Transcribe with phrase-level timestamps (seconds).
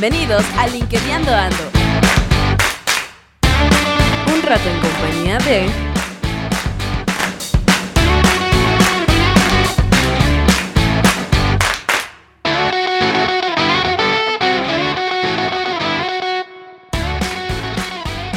[0.00, 1.58] Bienvenidos a LinkedIn Ando.
[4.34, 5.66] Un rato en compañía de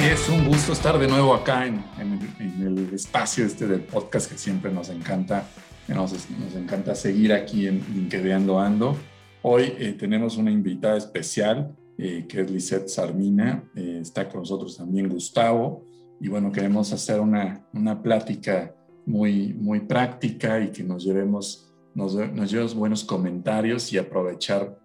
[0.03, 1.81] Es un gusto estar de nuevo acá en,
[2.59, 5.45] el espacio este del podcast que siempre nos encanta,
[5.87, 6.13] nos,
[6.57, 9.12] encanta seguir aquí en LinkedIn Ando.
[9.45, 14.77] Hoy eh, tenemos una invitada especial eh, que es Lisette Sarmina, eh, está con nosotros
[14.77, 15.83] también Gustavo
[16.21, 18.73] y bueno, queremos hacer una, una plática
[19.05, 24.79] muy, muy práctica y que nos llevemos, nos, nos buenos comentarios y aprovechar,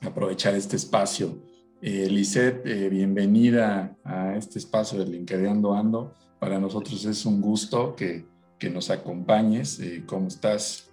[0.00, 1.42] aprovechar este espacio.
[1.82, 2.08] Eh,
[2.90, 6.14] bienvenida a este espacio de LinkedIn Ando.
[6.40, 8.24] Para nosotros es un gusto que,
[8.58, 9.78] que nos acompañes.
[10.06, 10.87] ¿Cómo estás?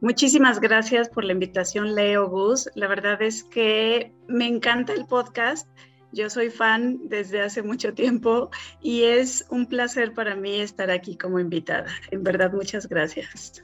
[0.00, 2.70] Muchísimas gracias por la invitación, Leo Gus.
[2.74, 5.68] La verdad es que me encanta el podcast.
[6.12, 11.18] Yo soy fan desde hace mucho tiempo y es un placer para mí estar aquí
[11.18, 11.86] como invitada.
[12.10, 13.62] En verdad, muchas gracias.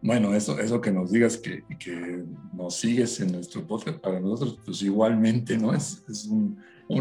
[0.00, 4.58] Bueno, eso, eso que nos digas que, que nos sigues en nuestro podcast, para nosotros,
[4.64, 5.74] pues igualmente, ¿no?
[5.74, 6.56] Es, es un,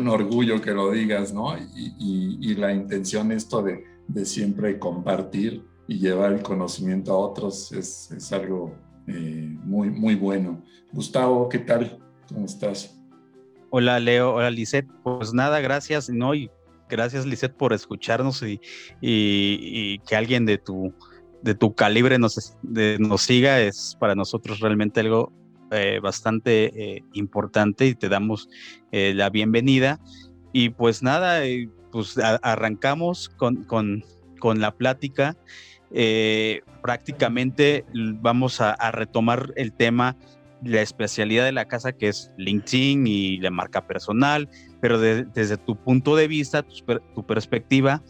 [0.10, 1.58] orgullo que lo digas, ¿no?
[1.58, 7.18] Y, y, y la intención esto de, de siempre compartir y llevar el conocimiento a
[7.18, 8.76] otros es, es algo
[9.08, 10.64] eh, muy, muy bueno.
[10.92, 11.98] Gustavo, ¿qué tal?
[12.28, 13.00] ¿Cómo estás?
[13.70, 14.88] Hola Leo, hola Lisette.
[15.04, 16.36] Pues nada, gracias, ¿no?
[16.36, 16.52] Y
[16.90, 18.60] gracias Lisette por escucharnos y,
[19.02, 20.94] y, que alguien de tu,
[21.42, 22.58] de tu calibre nos,
[23.00, 25.32] nos siga es para nosotros realmente algo
[25.72, 28.50] eh, bastante eh, importante y te damos
[28.92, 30.00] la bienvenida.
[30.52, 31.42] Y pues nada,
[31.92, 34.04] pues arrancamos con, con,
[34.40, 35.38] con la plática.
[35.92, 40.16] Eh, prácticamente vamos a, retomar el tema,
[40.64, 44.50] la especialidad de la casa que es LinkedIn y la marca personal,
[44.82, 48.02] pero desde tu punto de vista, tu, perspectiva.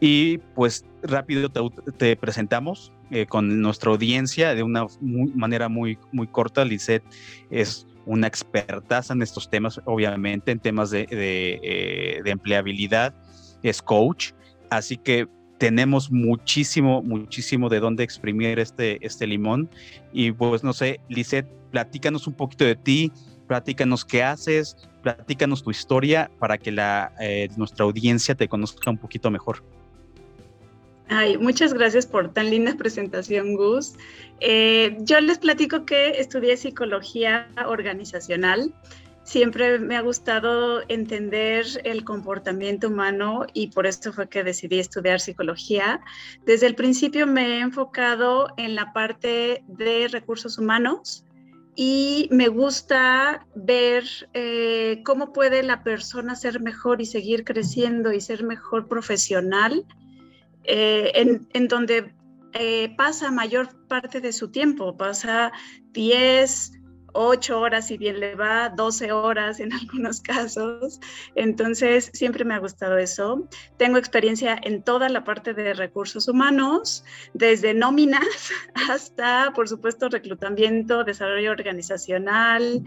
[0.00, 6.64] Y pues rápido te, presentamos eh, con nuestra audiencia de una manera muy, muy corta.
[6.64, 7.04] Lisette
[7.50, 13.14] es una expertaza en estos temas, obviamente, en temas de, eh, empleabilidad,
[13.62, 14.32] es coach.
[14.68, 15.28] Así que
[15.58, 19.68] tenemos muchísimo, muchísimo de dónde exprimir este, este limón.
[20.12, 23.12] Y pues no sé, Lisette, platícanos un poquito de ti,
[23.46, 28.98] platícanos qué haces, platícanos tu historia para que la, eh, nuestra audiencia te conozca un
[28.98, 29.62] poquito mejor.
[31.08, 33.92] Ay, muchas gracias por tan linda presentación, Gus.
[34.40, 38.72] Eh, yo les platico que estudié psicología organizacional.
[39.24, 45.18] Siempre me ha gustado entender el comportamiento humano y por esto fue que decidí estudiar
[45.18, 46.00] psicología.
[46.44, 51.24] Desde el principio me he enfocado en la parte de recursos humanos
[51.74, 58.20] y me gusta ver eh, cómo puede la persona ser mejor y seguir creciendo y
[58.20, 59.86] ser mejor profesional
[60.64, 61.12] eh,
[61.52, 62.14] en, donde
[62.52, 65.50] eh, pasa mayor parte de su tiempo, pasa
[65.92, 66.72] 10,
[67.14, 71.00] ocho horas si bien le va, 12 horas en algunos casos.
[71.34, 73.48] Entonces, siempre me ha gustado eso.
[73.78, 78.50] Tengo experiencia en toda la parte de recursos humanos, desde nóminas
[78.90, 82.82] hasta, por supuesto, reclutamiento, desarrollo organizacional,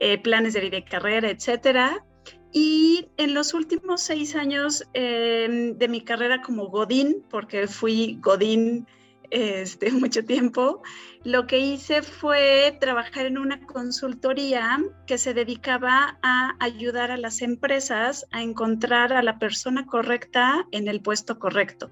[0.00, 2.04] eh, planes de vida y carrera, etcétera.
[2.52, 8.86] Y en los últimos seis años em, de mi carrera como Godín, porque fui Godín
[9.34, 10.80] este, mucho tiempo,
[11.24, 17.42] lo que hice fue trabajar en una consultoría que se dedicaba a ayudar a las
[17.42, 21.90] empresas a encontrar a la persona correcta en el puesto correcto.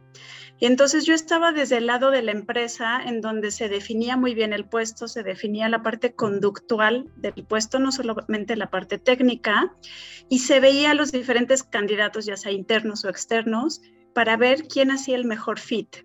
[0.61, 4.35] Y entonces yo estaba desde el lado de la empresa en donde se definía muy
[4.35, 9.75] bien el puesto, se definía la parte conductual del puesto, no solamente la parte técnica,
[10.29, 13.83] y se veía a los diferentes candidatos, ya sea internos o externos,
[14.15, 15.97] para ver quién hacía el mejor fit.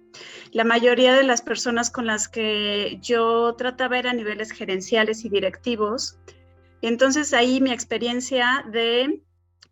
[0.52, 5.30] La mayoría de las personas con las que yo trataba era a niveles gerenciales y
[5.30, 6.18] directivos.
[6.82, 9.22] Entonces ahí mi experiencia de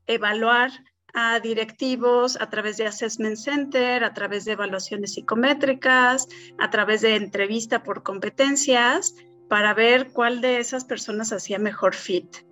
[0.08, 0.72] evaluar
[1.14, 6.28] a directivos a través de Assessment Center, a través de evaluaciones psicométricas,
[6.60, 9.16] a través de entrevista por competencias,
[9.48, 12.45] para ver cuál de esas personas hacía mejor fit.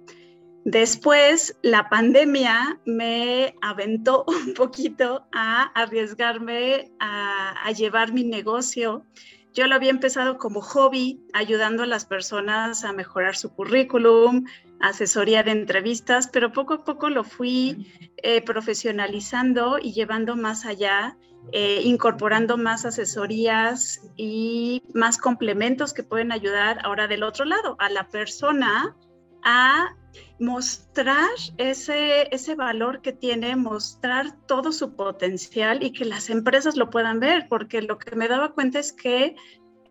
[0.66, 9.06] Después, la pandemia me aventó un poquito a arriesgarme a, llevar mi negocio.
[9.54, 14.46] Yo lo había empezado como hobby, ayudando a las personas a mejorar su currículum,
[14.80, 21.18] asesoría de entrevistas, pero poco a poco lo fui eh, profesionalizando y llevando más allá,
[21.52, 27.90] eh, incorporando más asesorías y más complementos que pueden ayudar ahora del otro lado, a
[27.90, 28.96] la persona
[29.44, 29.96] a
[30.40, 36.90] mostrar ese, ese valor que tiene, mostrar todo su potencial y que las empresas lo
[36.90, 39.36] puedan ver, porque lo que me daba cuenta es que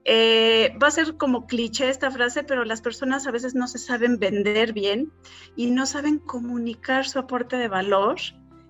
[0.05, 3.79] eh, va a ser como cliché esta frase, pero las personas a veces no se
[3.79, 5.13] saben vender bien
[5.57, 8.17] y no saben comunicar su aporte de valor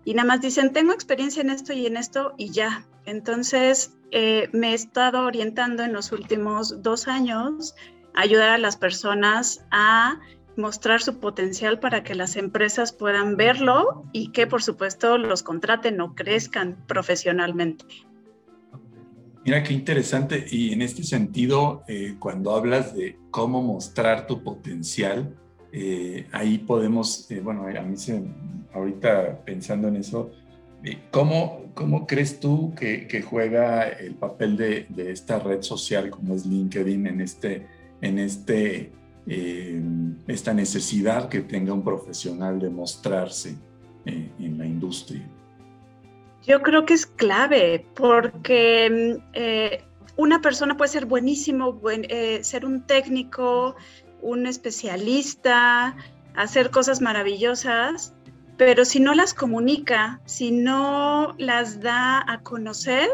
[0.05, 2.87] y nada más dicen, tengo experiencia en esto y en esto y ya.
[3.07, 7.75] Entonces, eh, me he estado orientando en los últimos dos años
[8.15, 10.19] a ayudar a las personas a
[10.57, 16.01] mostrar su potencial para que las empresas puedan verlo y que por supuesto los contraten
[16.01, 17.85] o crezcan profesionalmente.
[19.45, 25.35] Mira qué interesante y en este sentido, eh, cuando hablas de cómo mostrar tu potencial,
[25.73, 28.23] eh, ahí podemos, eh, bueno, a mí se,
[28.73, 30.31] ahorita pensando en eso,
[31.11, 36.35] ¿cómo, ¿cómo crees tú que, que juega el papel de, de, esta red social como
[36.35, 37.67] es LinkedIn en este,
[38.01, 38.93] en este
[39.27, 43.57] esta necesidad que tenga un profesional de mostrarse
[44.05, 45.23] eh, en la industria?
[46.45, 49.85] Yo creo que es clave porque eh,
[50.17, 53.77] una persona puede ser buenísimo, eh, ser un técnico,
[54.21, 55.97] un especialista,
[56.35, 58.15] hacer cosas maravillosas,
[58.57, 63.09] pero si no las comunica, si no las da a conocer,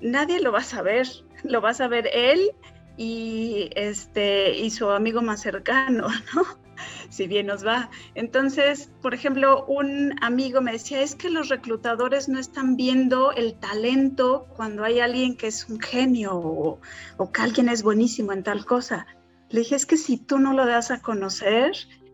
[0.00, 1.06] nadie lo va a saber.
[1.44, 2.50] Lo va a saber él
[2.98, 6.44] y, este, y su amigo más cercano, ¿no?
[7.08, 7.90] si bien nos va.
[8.14, 13.54] Entonces, por ejemplo, un amigo me decía, es que los reclutadores no están viendo el
[13.54, 16.80] talento cuando hay alguien que es un genio o,
[17.16, 19.06] o, que alguien es buenísimo en tal cosa.
[19.48, 21.72] Le dije, es que si tú no lo das a conocer,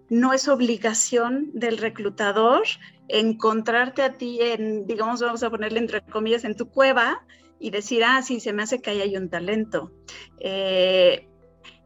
[0.09, 2.63] no es obligación del reclutador
[3.09, 7.25] encontrarte a ti en, digamos, vamos a ponerle entre comillas, en tu cueva
[7.65, 9.91] y decir, ah, sí, se me hace que ahí hay un talento.
[10.39, 11.27] Eh,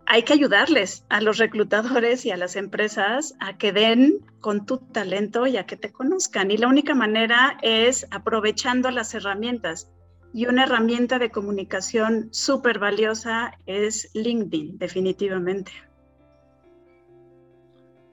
[0.06, 4.78] hay que ayudarles a los reclutadores y a las empresas a que den con tu
[4.78, 6.50] talento y a que te conozcan.
[6.50, 9.88] Y la única manera es aprovechando las herramientas.
[10.34, 15.70] Y una herramienta de comunicación súper valiosa es LinkedIn, definitivamente.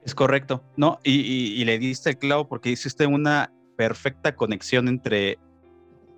[0.04, 1.00] Es correcto, ¿no?
[1.02, 5.40] Y, y, le diste el clavo porque hiciste una perfecta conexión entre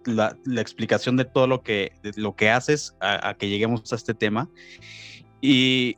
[0.08, 4.50] la, explicación de todo lo que, lo que haces a, que lleguemos a este tema.
[5.40, 5.96] Y,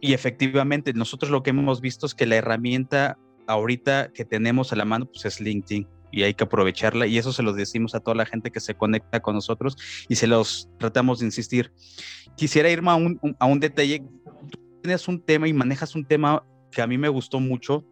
[0.00, 4.76] y efectivamente, nosotros lo que hemos visto es que la herramienta ahorita que tenemos a
[4.76, 8.00] la mano pues es LinkedIn y hay que aprovecharla y eso se lo decimos a
[8.00, 9.76] toda la gente que se conecta con nosotros
[10.08, 11.72] y se los tratamos de insistir.
[12.36, 14.02] Quisiera irme a un, a un detalle.
[14.50, 17.84] Tú tienes un tema y manejas un tema que a mí me gustó mucho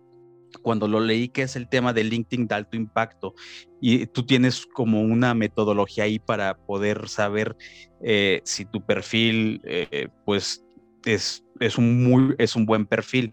[0.62, 3.34] cuando lo leí, que es el tema de LinkedIn de alto impacto.
[3.80, 7.56] Y tú tienes como una metodología ahí para poder saber
[8.02, 10.64] eh, si tu perfil, eh, pues,
[11.04, 13.32] es, es, un muy, es un buen perfil.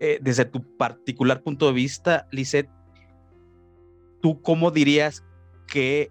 [0.00, 2.70] Eh, desde tu particular punto de vista, Lisette,
[4.20, 5.24] ¿tú cómo dirías
[5.66, 6.10] que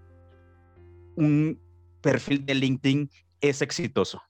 [1.15, 1.59] un
[2.01, 3.09] perfil de LinkedIn
[3.41, 4.21] es exitoso?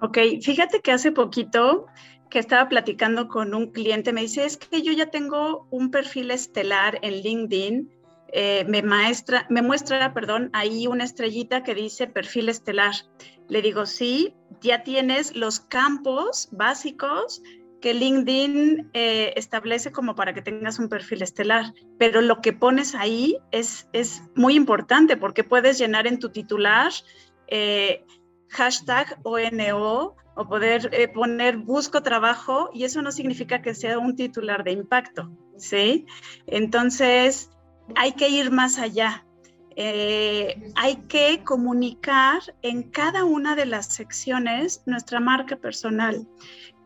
[0.00, 1.86] Ok, fíjate que hace poquito
[2.30, 6.30] que estaba platicando con un cliente, me dice, es que yo ya tengo un perfil
[6.30, 7.90] estelar en LinkedIn,
[8.32, 12.94] eh, me, maestra, me muestra, perdón, ahí una estrellita que dice perfil estelar.
[13.48, 17.42] Le digo, sí, ya tienes los campos básicos
[17.80, 22.94] que LinkedIn eh, establece como para que tengas un perfil estelar, pero lo que pones
[22.94, 26.92] ahí es, es muy importante porque puedes llenar en tu titular
[27.46, 28.04] eh,
[28.48, 34.14] hashtag ONO o poder eh, poner busco trabajo y eso no significa que sea un
[34.14, 36.06] titular de impacto, ¿sí?
[36.46, 37.50] Entonces,
[37.94, 39.24] hay que ir más allá.
[39.76, 46.28] Eh, hay que comunicar en cada una de las secciones nuestra marca personal.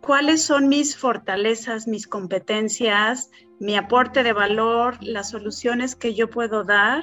[0.00, 6.64] ¿Cuáles son mis fortalezas, mis competencias, mi aporte de valor, las soluciones que yo puedo
[6.64, 7.02] dar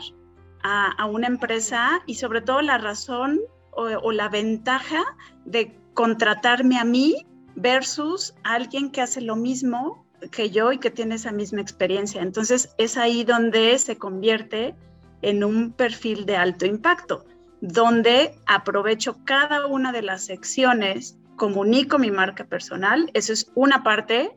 [0.63, 3.39] a, una empresa y sobre todo la razón
[3.72, 5.04] o la ventaja
[5.46, 7.25] de contratarme a mí
[7.56, 12.22] versus alguien que hace lo mismo que yo y que tiene esa misma experiencia.
[12.22, 14.75] Entonces es ahí donde se convierte
[15.24, 17.25] en un perfil de alto impacto,
[17.62, 24.36] donde aprovecho cada una de las secciones, comunico mi marca personal, eso es una parte.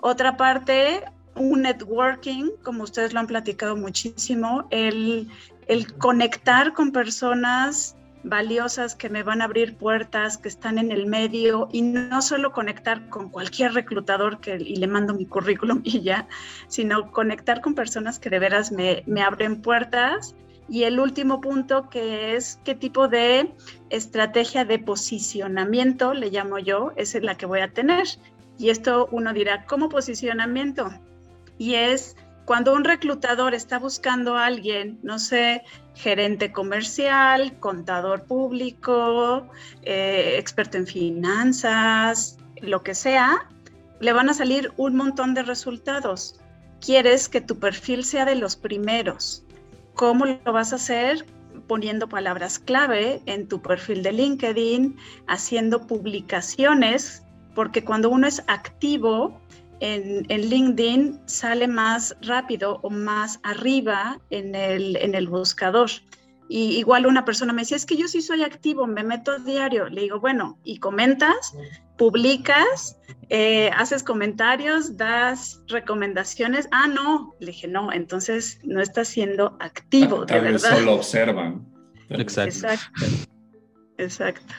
[0.00, 1.04] Otra parte,
[1.34, 5.28] un networking, como ustedes lo han platicado muchísimo, el,
[5.66, 7.97] el conectar con personas
[8.28, 12.52] valiosas que me van a abrir puertas, que están en el medio y no solo
[12.52, 16.28] conectar con cualquier reclutador que, y le mando mi currículum y ya,
[16.68, 20.34] sino conectar con personas que de veras me, me abren puertas.
[20.70, 23.54] Y el último punto que es qué tipo de
[23.88, 28.06] estrategia de posicionamiento, le llamo yo, es la que voy a tener.
[28.58, 30.90] Y esto uno dirá, ¿cómo posicionamiento?
[31.56, 32.16] Y es
[32.48, 35.62] cuando un reclutador está buscando a alguien, no sé,
[35.98, 39.48] gerente comercial, contador público,
[39.82, 43.48] eh, experto en finanzas, lo que sea,
[43.98, 46.40] le van a salir un montón de resultados.
[46.80, 49.44] Quieres que tu perfil sea de los primeros.
[49.94, 51.26] ¿Cómo lo vas a hacer?
[51.66, 57.24] Poniendo palabras clave en tu perfil de LinkedIn, haciendo publicaciones,
[57.56, 59.40] porque cuando uno es activo,
[59.80, 65.90] en, LinkedIn sale más rápido o más arriba en el, en el buscador.
[66.48, 69.38] Y igual una persona me decía, es que yo sí soy activo, me meto a
[69.38, 69.88] diario.
[69.88, 71.54] Le digo, bueno, ¿y comentas?
[71.98, 72.98] ¿Publicas?
[73.28, 74.96] Eh, ¿Haces comentarios?
[74.96, 76.66] ¿Das recomendaciones?
[76.72, 77.34] Ah, no.
[77.40, 80.78] Le dije, no, entonces no estás siendo activo, Tal de vez verdad.
[80.78, 81.68] solo observan.
[82.08, 82.54] Exacto.
[82.54, 83.00] Exacto.
[83.98, 84.54] Exacto.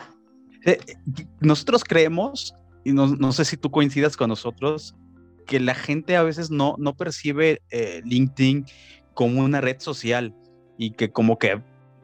[0.66, 0.78] Eh,
[1.40, 4.94] nosotros creemos, y no, no sé si tú coincidas con nosotros,
[5.50, 8.68] que la gente a veces no, no percibe eh, LinkedIn
[9.16, 10.36] como una red social
[10.78, 11.60] y que como que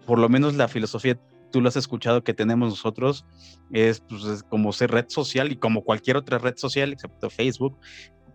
[0.07, 1.19] por lo menos la filosofía,
[1.51, 3.23] tú lo has escuchado que tenemos nosotros,
[3.71, 7.77] es, pues, es como ser red social y como cualquier otra red social, excepto Facebook,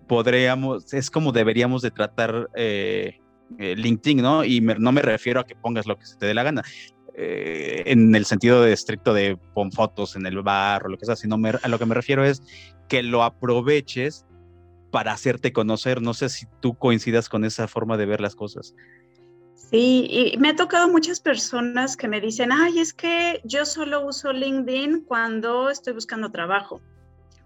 [0.06, 3.18] podríamos, es como deberíamos de tratar eh,
[3.58, 4.44] eh, LinkedIn, ¿no?
[4.44, 6.62] Y no me refiero a que pongas lo que se te dé la gana,
[7.16, 11.16] en el sentido de estricto de pon fotos en el bar o lo que sea,
[11.16, 12.42] sino me, a lo que me refiero es
[12.88, 14.24] que lo aproveches
[14.90, 16.02] para hacerte conocer.
[16.02, 18.74] No sé si tú coincidas con esa forma de ver las cosas.
[19.54, 24.04] Sí, y me ha tocado muchas personas que me dicen, ay, es que yo solo
[24.04, 26.80] uso LinkedIn cuando estoy buscando trabajo.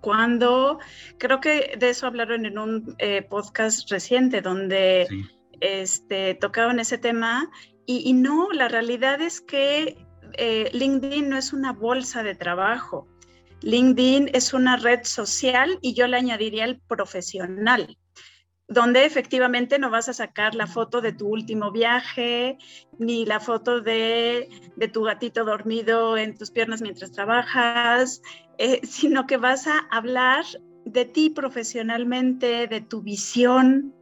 [0.00, 0.78] Cuando,
[1.18, 5.24] creo que de eso hablaron en un eh, podcast reciente donde sí.
[5.60, 7.50] este, tocaban ese tema
[7.86, 9.98] y, y, no, la realidad es que
[10.38, 13.06] eh, LinkedIn no es una bolsa de trabajo.
[13.62, 17.96] LinkedIn es una red social y yo le añadiría el profesional
[18.68, 22.56] donde efectivamente no vas a sacar la foto de tu último viaje,
[22.98, 24.48] ni la foto de,
[24.92, 28.22] tu gatito dormido en tus piernas mientras trabajas,
[28.58, 30.44] eh, sino que vas a hablar
[30.84, 33.94] de ti profesionalmente, de tu visión.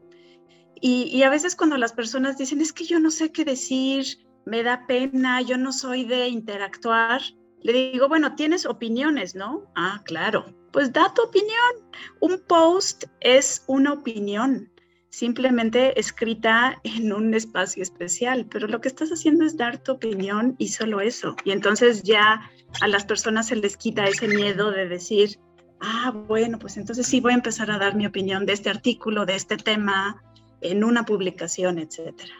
[0.80, 4.04] Y, a veces cuando las personas dicen, es que yo no sé qué decir,
[4.44, 7.23] me da pena, yo no soy de interactuar,
[7.62, 9.71] le digo, bueno, tienes opiniones, ¿no?
[9.75, 10.45] Ah, claro.
[10.73, 11.73] Pues da tu opinión.
[12.21, 14.71] Un post es una opinión,
[15.11, 20.57] simplemente escrita en un espacio especial, pero lo que estás haciendo es dar tu opinión
[20.59, 21.37] y solo eso.
[21.45, 22.50] Y entonces ya
[22.81, 25.38] a las personas se les quita ese miedo de decir,
[25.81, 29.26] ah, bueno, pues entonces sí voy a empezar a dar mi opinión de este artículo,
[29.26, 30.23] de este tema,
[30.62, 32.35] en una publicación, etcétera.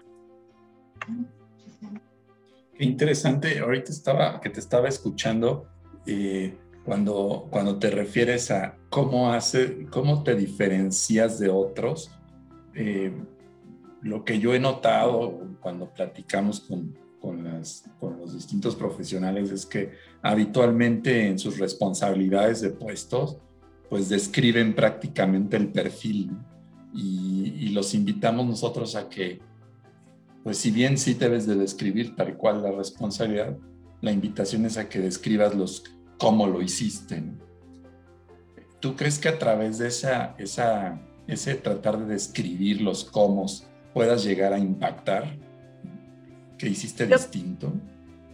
[2.83, 5.69] Interesante, ahorita estaba, que te estaba escuchando,
[6.05, 12.11] eh, cuando, cuando te refieres a cómo, hace, cómo te diferencias de otros,
[12.75, 13.13] eh,
[14.01, 19.65] lo que yo he notado cuando platicamos con, con, las, con, los distintos profesionales es
[19.65, 23.37] que habitualmente en sus responsabilidades de puestos,
[23.89, 26.33] pues describen prácticamente el perfil
[26.93, 29.41] y, y los invitamos nosotros a que
[30.43, 33.57] pues si bien sí debes de describir tal cual la responsabilidad,
[34.01, 35.85] la invitación es a que describas los
[36.19, 37.21] cómo lo hiciste.
[37.21, 37.35] ¿no?
[38.81, 43.47] ¿Tú crees que a través de esa, esa, ese tratar de describir los cómo
[43.95, 45.37] puedas llegar a impactar?
[46.59, 47.73] ¿Que hiciste yo, distinto?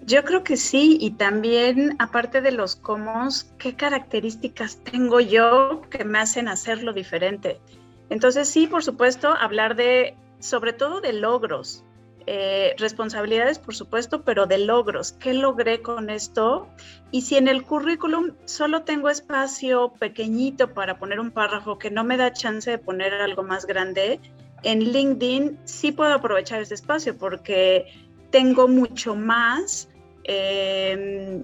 [0.06, 6.06] Yo creo que sí, y también aparte de los cómo, ¿qué características tengo yo que
[6.06, 7.60] me hacen hacerlo diferente?
[8.08, 11.84] Entonces sí, por supuesto, hablar de, sobre todo de logros,
[12.30, 15.12] eh, responsabilidades, por supuesto, pero de logros.
[15.12, 16.68] ¿Qué logré con esto?
[17.10, 22.04] Y si en el currículum solo tengo espacio pequeñito para poner un párrafo que no
[22.04, 24.20] me da chance de poner algo más grande,
[24.62, 27.86] en LinkedIn sí puedo aprovechar ese espacio porque
[28.30, 29.88] tengo mucho más
[30.24, 31.42] eh,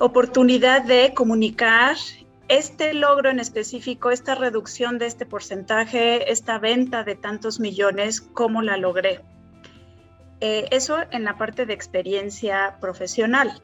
[0.00, 1.96] oportunidad de comunicar
[2.48, 8.62] este logro en específico, esta reducción de este porcentaje, esta venta de tantos millones, ¿cómo
[8.62, 9.20] la logré?
[10.40, 13.62] Eh, eso en la parte de experiencia profesional.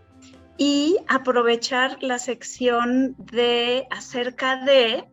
[0.58, 5.04] Y aprovechar la sección de acerca de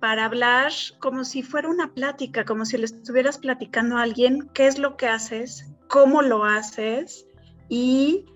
[0.00, 4.66] para hablar como si fuera una plática, como si le estuvieras platicando a alguien qué
[4.66, 7.26] es lo que haces, cómo lo haces
[7.68, 8.26] y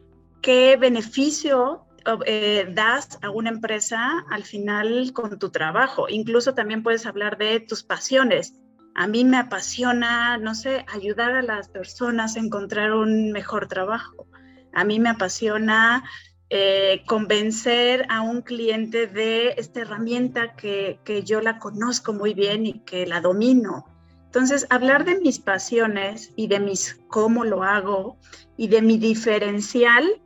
[0.41, 1.85] qué beneficio
[2.25, 6.09] eh, das a una empresa al final con tu trabajo.
[6.09, 8.55] Incluso también puedes hablar de tus pasiones,
[8.99, 14.27] a mí me apasiona, no sé, ayudar a las personas a encontrar un mejor trabajo.
[14.73, 16.03] A mí me apasiona
[16.51, 22.67] eh, convencer a un cliente de esta herramienta que, que yo la conozco muy bien
[22.67, 23.87] y que la domino.
[24.25, 28.19] Entonces, hablar de mis pasiones y de mis cómo lo hago
[28.57, 30.21] y de mi diferencial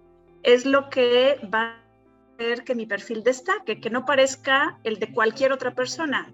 [0.44, 1.82] es lo que va a
[2.38, 6.32] hacer que mi perfil destaque, que no parezca el de cualquier otra persona.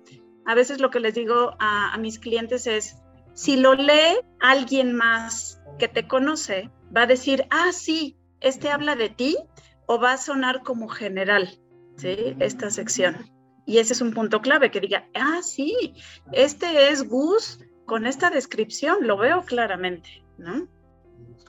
[0.48, 2.96] A veces lo que les digo a, mis clientes es,
[3.34, 8.96] si lo lee alguien más que te conoce, va a decir, ah, sí, este habla
[8.96, 9.36] de ti,
[9.84, 11.60] o va a sonar como general,
[11.96, 12.34] ¿sí?
[12.38, 13.30] Esta sección.
[13.66, 15.92] Y ese es un punto clave, que diga, ah, sí,
[16.32, 20.66] este es Gus con esta descripción, lo veo claramente, ¿no?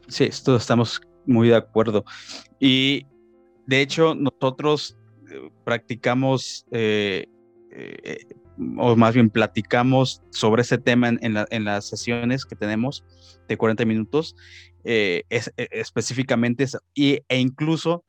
[0.10, 2.04] Sí, esto estamos muy de acuerdo.
[2.60, 3.06] Y
[3.66, 4.98] de hecho, nosotros
[5.32, 7.28] eh, practicamos, eh,
[7.72, 8.26] eh,
[8.78, 13.04] o más bien platicamos sobre ese tema en, las sesiones que tenemos
[13.48, 14.36] de 40 minutos,
[14.84, 18.04] es, específicamente, y, e incluso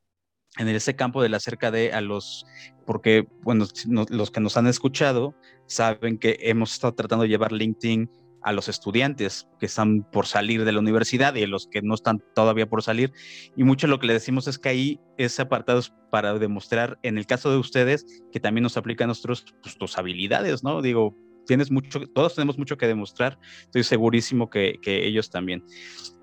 [0.57, 2.45] en ese campo de la cerca de a los,
[2.85, 5.33] porque, bueno, los que nos han escuchado
[5.65, 8.09] saben que hemos estado tratando de llevar LinkedIn
[8.43, 11.93] a los estudiantes que están por salir de la universidad y a los que no
[11.93, 13.11] están todavía por salir.
[13.55, 17.17] Y mucho lo que le decimos es que ahí ese apartado es para demostrar, en
[17.17, 20.81] el caso de ustedes, que también nos aplica a nosotros pues, tus habilidades, ¿no?
[20.81, 25.63] Digo, tienes mucho, todos tenemos mucho que demostrar, estoy segurísimo que, que ellos también.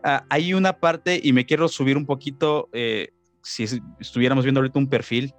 [0.04, 3.08] Ah, hay una parte, y me quiero subir un poquito, eh,
[3.42, 3.64] si
[3.98, 5.32] estuviéramos viendo ahorita un perfil,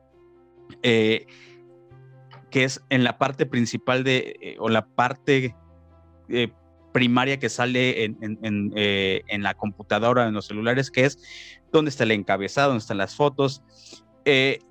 [0.84, 1.26] eh,
[2.50, 5.56] que es en la parte principal de, eh, o la parte
[6.30, 6.52] eh,
[6.92, 11.20] primaria que sale en, la computadora, en los celulares, que es
[11.72, 13.64] dónde está el encabezado, dónde están las fotos.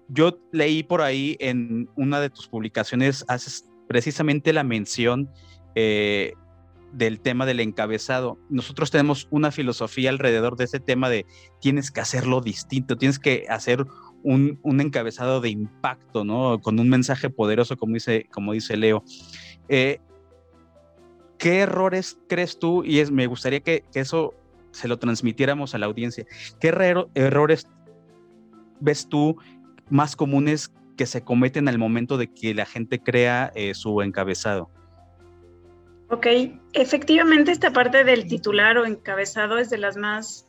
[0.08, 5.30] yo leí por ahí en una de tus publicaciones, haces precisamente la mención
[6.92, 8.38] del tema del encabezado.
[8.48, 11.26] Nosotros tenemos una filosofía alrededor de ese tema de
[11.60, 13.84] tienes que hacerlo distinto, tienes que hacer
[14.22, 16.60] un, encabezado de impacto, ¿no?
[16.60, 19.04] Con un mensaje poderoso, como dice, como dice Leo.
[19.68, 20.00] Eh,
[21.38, 22.84] ¿Qué errores crees tú?
[22.84, 24.34] Y es, me gustaría que, eso
[24.72, 26.26] se lo transmitiéramos a la audiencia.
[26.60, 26.68] ¿Qué
[27.14, 27.66] errores
[28.80, 29.36] ves tú
[29.88, 34.68] más comunes que se cometen al momento de que la gente crea eh, su encabezado?
[36.10, 36.26] Ok,
[36.72, 40.46] efectivamente esta parte del titular o encabezado es de las más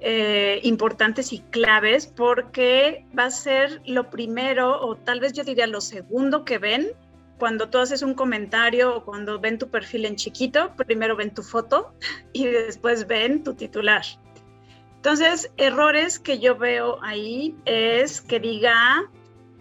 [0.00, 5.66] eh, importantes y claves porque va a ser lo primero o tal vez yo diría
[5.66, 6.88] lo segundo que ven
[7.42, 11.42] cuando tú haces un comentario o cuando ven tu perfil en chiquito, primero ven tu
[11.42, 11.92] foto
[12.32, 14.04] y después ven tu titular.
[14.94, 19.10] Entonces, errores que yo veo ahí es que diga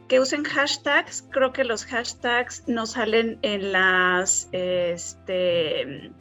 [0.07, 1.23] que usen hashtags.
[1.31, 6.11] Creo que los hashtags no salen en las, este,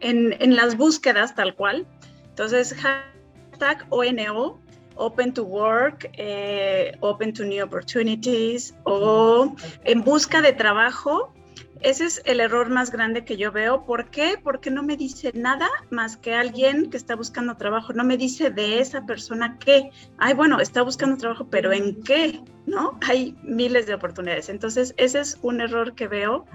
[0.00, 1.86] en, las búsquedas tal cual.
[2.30, 4.60] Entonces, hashtag ONO,
[4.98, 11.32] Open to Work, eh, Open to New Opportunities o en busca de trabajo
[11.80, 13.84] ese es el error más grande que yo veo.
[13.84, 14.38] ¿Por qué?
[14.42, 17.92] Porque no me dice nada más que alguien que está buscando trabajo.
[17.92, 19.90] No me dice de esa persona qué.
[20.18, 22.42] Ay, bueno, está buscando trabajo, pero ¿en qué?
[22.66, 22.98] ¿No?
[23.06, 24.48] Hay miles de oportunidades.
[24.48, 26.46] Entonces, ese es un error que veo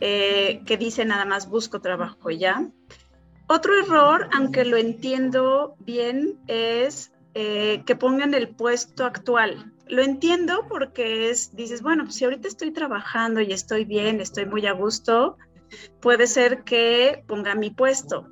[0.00, 2.66] eh, que dice nada más busco trabajo ya.
[3.46, 10.66] Otro error, aunque lo entiendo bien, es eh, que pongan el puesto actual lo entiendo
[10.68, 15.36] porque es, dices, bueno, si ahorita estoy trabajando y estoy bien, estoy muy a gusto,
[16.00, 18.28] puede ser que ponga mi puesto,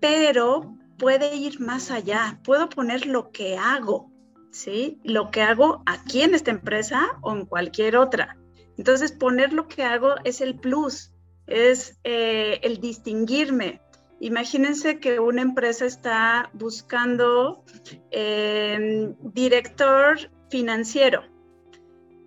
[0.00, 4.10] pero puede ir más allá, puedo poner lo que hago,
[4.50, 4.98] ¿sí?
[5.04, 8.36] Lo que hago aquí en esta empresa o en cualquier otra.
[8.76, 11.12] Entonces, poner lo que hago es el plus,
[11.46, 13.80] es eh, el distinguirme.
[14.24, 17.62] Imagínense que una empresa está buscando
[18.10, 21.24] eh, director financiero.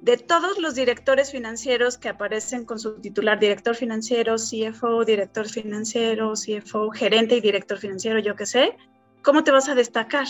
[0.01, 6.33] De todos los directores financieros que aparecen con su titular, director financiero, CFO, director financiero,
[6.33, 8.77] CFO, gerente y director financiero, yo qué sé,
[9.23, 10.27] ¿cómo te vas a destacar?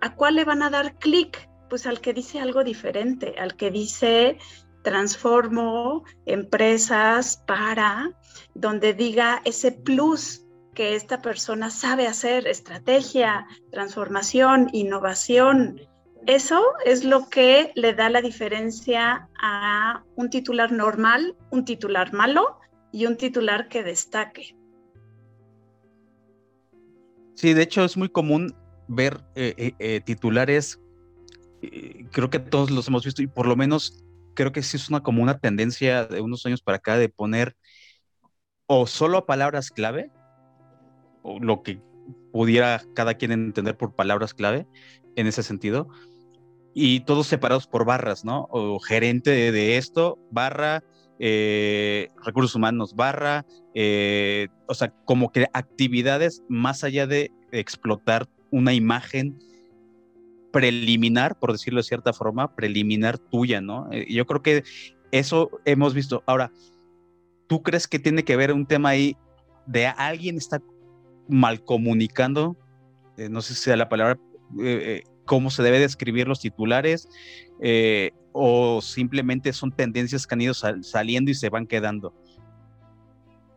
[0.00, 1.46] ¿A cuál le van a dar clic?
[1.68, 4.38] Pues al que dice algo diferente, al que dice
[4.82, 8.12] transformo empresas para,
[8.54, 10.43] donde diga ese plus
[10.74, 15.80] que esta persona sabe hacer, estrategia, transformación, innovación,
[16.26, 22.58] eso es lo que le da la diferencia a un titular normal, un titular malo
[22.92, 24.56] y un titular que destaque.
[27.34, 28.54] Sí, de hecho es muy común
[28.88, 30.80] ver eh, eh, eh, titulares,
[32.10, 35.02] creo que todos los hemos visto y por lo menos creo que sí es una
[35.02, 37.56] como una tendencia de unos años para acá de poner
[38.66, 40.10] o solo palabras clave,
[41.40, 41.80] lo que
[42.32, 44.66] pudiera cada quien entender por palabras clave
[45.16, 45.88] en ese sentido,
[46.74, 48.48] y todos separados por barras, ¿no?
[48.50, 50.82] O gerente de, esto, barra,
[51.20, 58.74] eh, recursos humanos, barra, eh, o sea, como que actividades más allá de explotar una
[58.74, 59.38] imagen
[60.52, 63.88] preliminar, por decirlo de cierta forma, preliminar tuya, ¿no?
[63.92, 64.64] Eh, yo creo que
[65.12, 66.24] eso hemos visto.
[66.26, 66.50] Ahora,
[67.46, 69.16] ¿tú crees que tiene que ver un tema ahí
[69.66, 70.60] de alguien está
[71.28, 72.56] mal comunicando?
[73.16, 74.18] no sé si sea la palabra,
[75.24, 77.08] cómo se debe describir los titulares
[77.60, 82.14] eh, o simplemente son tendencias que han ido saliendo y se van quedando?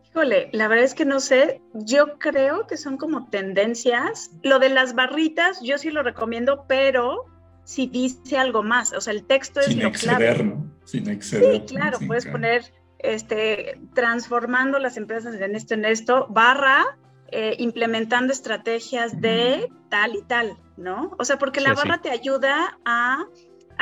[0.04, 4.30] Híjole, la verdad es que no sé, yo creo que son como tendencias.
[4.42, 7.26] Lo de las barritas, yo sí lo recomiendo, pero
[7.64, 10.72] si dice algo más, o sea, el texto es lo exceder, ¿no?
[10.84, 11.56] Sin exceder.
[11.56, 16.98] Sí, claro, puedes poner este, transformando las empresas en esto, en esto, barra,
[17.30, 21.14] eh, implementando estrategias de tal y tal, ¿no?
[21.18, 23.26] O sea, porque la barra te ayuda a,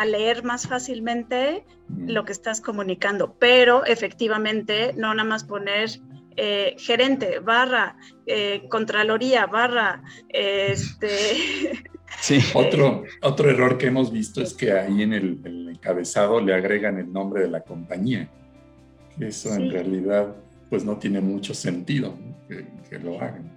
[0.04, 5.88] leer más fácilmente lo que estás comunicando, pero efectivamente no nada más poner
[6.36, 11.08] eh, gerente, barra, eh, contraloría, barra, este...
[12.20, 12.38] Sí.
[12.54, 17.12] Otro, otro error que hemos visto es que ahí en el, encabezado le agregan el
[17.12, 18.28] nombre de la compañía.
[19.18, 20.34] Eso en realidad
[20.70, 22.14] pues no tiene mucho sentido
[22.48, 23.50] que, lo hagan.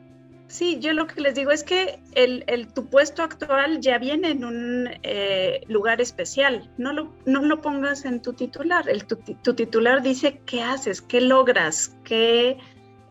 [0.48, 4.44] Sí, yo lo que les digo es que el, tu puesto actual ya viene en
[4.44, 6.70] un eh, lugar especial.
[6.78, 8.90] No lo, no lo pongas en tu titular.
[8.90, 12.58] El, tu, titular dice qué haces, qué logras, qué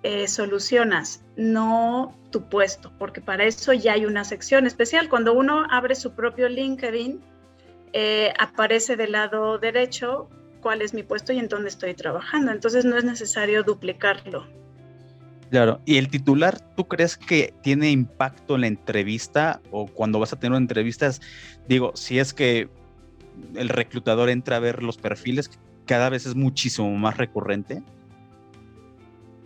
[0.02, 5.08] eh, solucionas, no tu puesto, porque para eso ya hay una sección especial.
[5.08, 7.20] Cuando uno abre su propio LinkedIn,
[7.92, 10.28] eh, aparece del lado derecho
[10.60, 12.52] cuál es mi puesto y en dónde estoy trabajando.
[12.52, 14.46] Entonces no es necesario duplicarlo.
[15.50, 20.32] Claro, ¿y el titular tú crees que tiene impacto en la entrevista o cuando vas
[20.32, 21.20] a tener entrevistas?
[21.66, 22.68] Digo, si es que
[23.54, 25.50] el reclutador entra a ver los perfiles,
[25.86, 27.82] cada vez es muchísimo más recurrente.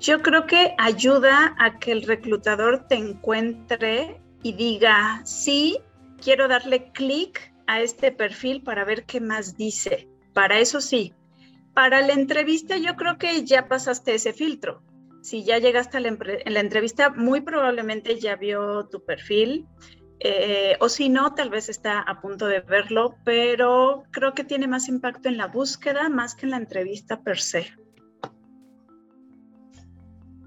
[0.01, 5.79] Yo creo que ayuda a que el reclutador te encuentre y diga, sí,
[6.20, 10.09] quiero darle clic a este perfil para ver qué más dice.
[10.33, 11.14] Para eso sí.
[11.75, 14.83] Para la entrevista yo creo que ya pasaste ese filtro.
[15.23, 19.66] Si ya llegaste a la, en la entrevista, muy probablemente ya vio tu perfil.
[20.21, 24.68] Eh, o si no, tal vez está a punto de verlo, pero creo que tiene
[24.68, 27.66] más impacto en la búsqueda más que en la entrevista per se.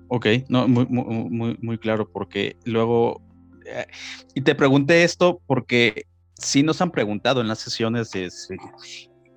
[0.07, 3.21] Ok, muy claro, porque luego,
[3.65, 3.85] eh,
[4.33, 8.29] y te pregunté esto porque sí nos han preguntado en las sesiones de,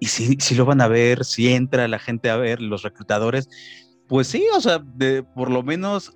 [0.00, 3.48] y si, si lo van a ver, si entra la gente a ver, los reclutadores,
[4.06, 6.12] pues sí, o sea, de, por lo menos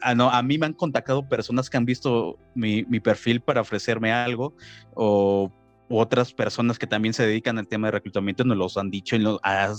[0.00, 3.60] a, no, a mí me han contactado personas que han visto mi, mi perfil para
[3.60, 4.54] ofrecerme algo
[4.94, 5.50] o
[5.88, 9.20] otras personas que también se dedican al tema de reclutamiento nos los han dicho y
[9.20, 9.74] nos han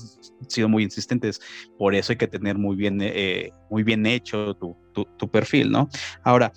[0.48, 1.42] sido muy insistentes.
[1.78, 5.70] Por eso hay que tener muy bien, eh, muy bien hecho tu, tu, tu, perfil,
[5.72, 5.90] ¿no?
[6.24, 6.54] Ahora,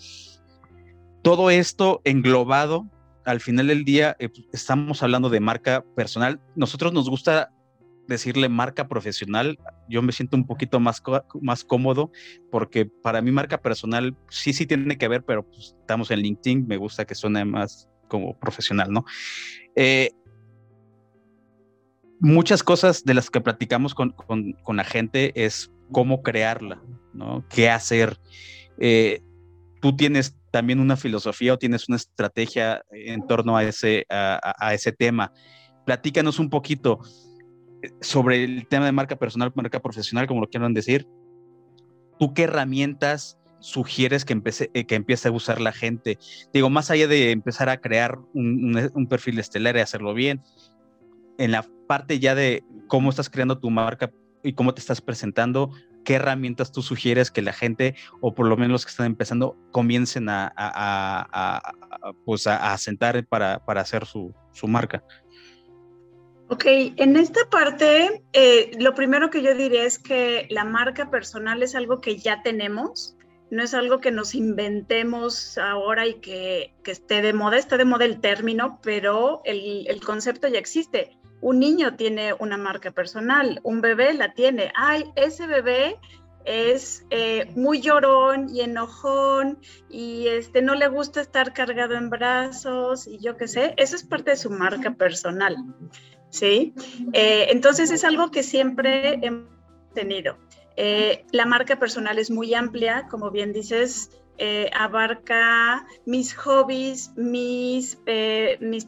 [1.22, 2.86] todo esto englobado
[3.24, 6.40] al final del día eh, pues, estamos hablando de marca personal.
[6.56, 7.52] Nosotros nos gusta
[8.08, 9.58] decirle marca profesional.
[9.88, 11.02] Yo me siento un poquito más,
[11.40, 12.10] más cómodo
[12.50, 16.66] porque para mí marca personal sí, sí tiene que ver, pero pues, estamos en LinkedIn,
[16.66, 19.04] me gusta que suene más como profesional, ¿no?
[19.76, 20.10] Eh,
[22.18, 26.82] muchas cosas de las que platicamos con, con, la gente es cómo crearla,
[27.14, 27.44] ¿no?
[27.48, 28.18] ¿Qué hacer?
[28.78, 29.22] Eh,
[29.80, 34.92] tú tienes también una filosofía o tienes una estrategia en torno a ese, a, ese
[34.92, 35.32] tema.
[35.86, 37.00] Platícanos un poquito
[37.82, 41.06] eh, sobre el tema de marca personal, marca profesional, como lo quieran decir.
[42.18, 44.40] ¿Tú qué herramientas sugieres que,
[44.74, 46.18] eh, que empiece a usar la gente?
[46.52, 50.42] Digo, más allá de empezar a crear un, un perfil estelar y hacerlo bien,
[51.38, 54.10] en la parte ya de cómo estás creando tu marca
[54.42, 55.70] y cómo te estás presentando,
[56.04, 59.56] ¿qué herramientas tú sugieres que la gente, o por lo menos los que están empezando,
[59.70, 61.72] comiencen a, a,
[62.24, 64.34] pues a, sentar para, hacer su,
[64.64, 65.04] marca?
[66.48, 71.62] Ok, en esta parte, eh, lo primero que yo diría es que la marca personal
[71.62, 73.16] es algo que ya tenemos,
[73.52, 78.04] no es algo que nos inventemos ahora y que, esté de moda, está de moda
[78.04, 83.80] el término, pero el, el concepto ya existe un niño tiene una marca personal, un
[83.80, 84.72] bebé la tiene.
[84.74, 85.98] Ay, ese bebé
[86.44, 93.06] es eh, muy llorón y enojón y este, no le gusta estar cargado en brazos
[93.06, 95.56] y yo qué sé, eso es parte de su marca personal,
[96.30, 96.74] ¿sí?
[97.12, 99.48] Eh, entonces es algo que siempre hemos
[99.94, 100.38] tenido.
[100.76, 104.10] Eh, la marca personal es muy amplia, como bien dices,
[104.72, 107.98] abarca mis hobbies, mis,
[108.60, 108.86] mis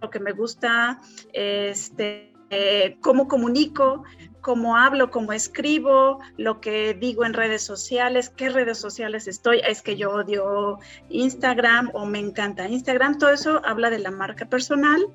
[0.00, 1.00] lo que me gusta,
[1.32, 4.02] este, eh, cómo comunico,
[4.40, 9.82] cómo hablo, cómo escribo, lo que digo en redes sociales, qué redes sociales estoy, es
[9.82, 10.78] que yo odio
[11.10, 15.06] Instagram o me encanta Instagram, todo eso habla de la marca personal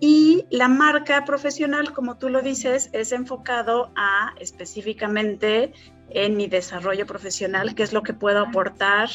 [0.00, 5.72] y la marca profesional, como tú lo dices, es enfocado a específicamente
[6.08, 9.08] en mi desarrollo profesional, qué es lo que puedo aportar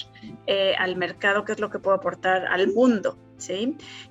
[0.48, 3.18] eh, al mercado, qué es lo que puedo aportar al mundo.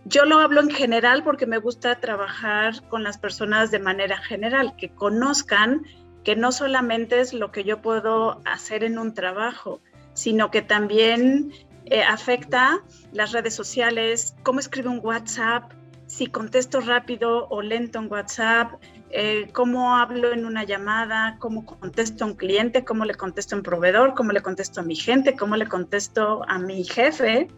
[0.05, 4.75] Yo lo hablo en general porque me gusta trabajar con las personas de manera general,
[4.77, 5.83] que conozcan
[6.25, 9.81] que no solamente es lo que yo puedo hacer en un trabajo,
[10.15, 11.53] sino que también
[11.87, 12.83] eh, afecta
[13.13, 15.73] las redes sociales, cómo escribo un WhatsApp,
[16.07, 18.75] si contesto rápido o lento en WhatsApp,
[19.11, 23.59] eh, cómo hablo en una llamada, cómo contesto a un cliente, cómo le contesto a
[23.59, 27.49] un proveedor, cómo le contesto a mi gente, cómo le contesto a mi jefe.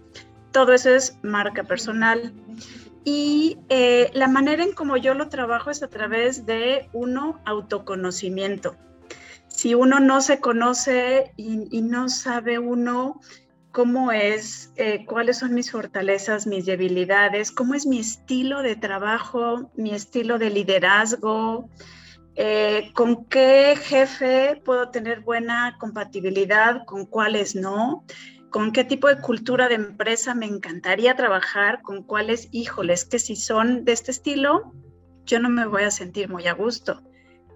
[0.53, 2.33] Todo eso es marca personal.
[3.05, 8.77] Y eh, la manera en cómo yo lo trabajo es a través de uno, autoconocimiento.
[9.47, 13.21] Si uno no se conoce y, no sabe uno
[13.71, 19.71] cómo es, eh, cuáles son mis fortalezas, mis debilidades, cómo es mi estilo de trabajo,
[19.77, 21.71] mi estilo de liderazgo,
[22.35, 28.05] eh, con qué jefe puedo tener buena compatibilidad, con cuáles no
[28.51, 33.37] con qué tipo de cultura de empresa me encantaría trabajar, con cuáles, híjoles, que si
[33.37, 34.73] son de este estilo,
[35.25, 37.03] yo no me voy a sentir muy a gusto.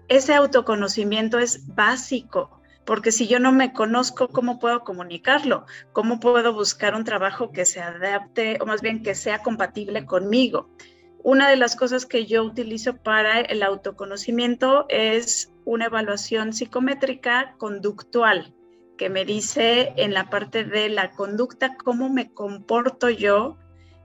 [0.07, 5.65] Ese autoconocimiento es básico, porque si yo no me conozco, ¿cómo puedo comunicarlo?
[5.93, 10.69] ¿Cómo puedo buscar un trabajo que se adapte o más bien que sea compatible conmigo?
[11.23, 18.53] Una de las cosas que yo utilizo para el autoconocimiento es una evaluación psicométrica conductual
[19.01, 23.57] que me dice en la parte de la conducta cómo me comporto yo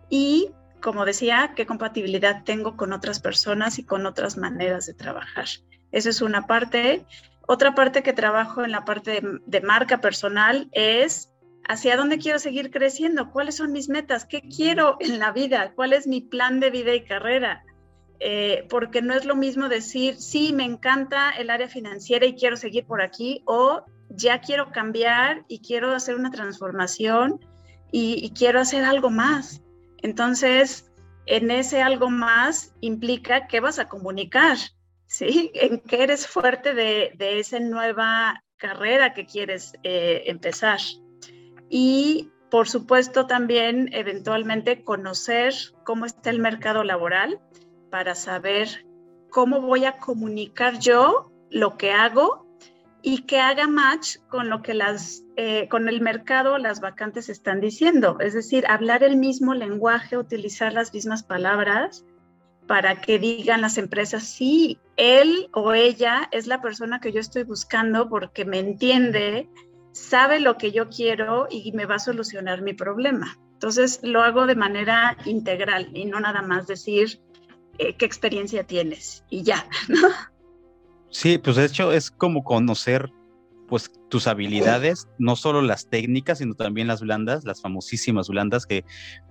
[0.09, 5.45] y, como decía, qué compatibilidad tengo con otras personas y con otras maneras de trabajar.
[5.93, 7.05] Esa es una parte.
[7.47, 11.31] Otra parte que trabajo en la parte de, marca personal es
[11.69, 15.93] hacia dónde quiero seguir creciendo, cuáles son mis metas, qué quiero en la vida, cuál
[15.93, 17.67] es mi plan de vida y carrera.
[18.19, 22.57] Eh, porque no es lo mismo decir, sí, me encanta el área financiera y quiero
[22.57, 27.41] seguir por aquí, o ya quiero cambiar y quiero hacer una transformación
[27.93, 29.63] y, quiero hacer algo más.
[30.03, 30.93] Entonces,
[31.27, 34.59] en ese algo más implica que vas a comunicar,
[35.07, 35.51] ¿sí?
[35.55, 40.81] En qué eres fuerte de, esa nueva carrera que quieres eh, empezar.
[41.69, 47.41] Y, por supuesto, también eventualmente conocer cómo está el mercado laboral
[47.91, 48.87] para saber
[49.31, 52.46] cómo voy a comunicar yo lo que hago
[53.09, 57.61] y que haga match con lo que las, eh, con el mercado las vacantes están
[57.61, 58.19] diciendo.
[58.19, 62.05] Es decir, hablar el mismo lenguaje, utilizar las mismas palabras
[62.67, 67.45] para que digan las empresas, sí, él o ella es la persona que yo estoy
[67.45, 69.49] buscando porque me entiende,
[69.93, 73.39] sabe lo que yo quiero y me va a solucionar mi problema.
[73.53, 77.21] Entonces lo hago de manera integral y no nada más decir
[77.79, 80.09] eh, qué experiencia tienes y ya, ¿no?
[81.17, 83.11] Sí, pues de hecho es como conocer
[83.69, 88.85] pues tus habilidades, no solo las técnicas, sino también las blandas, las famosísimas blandas que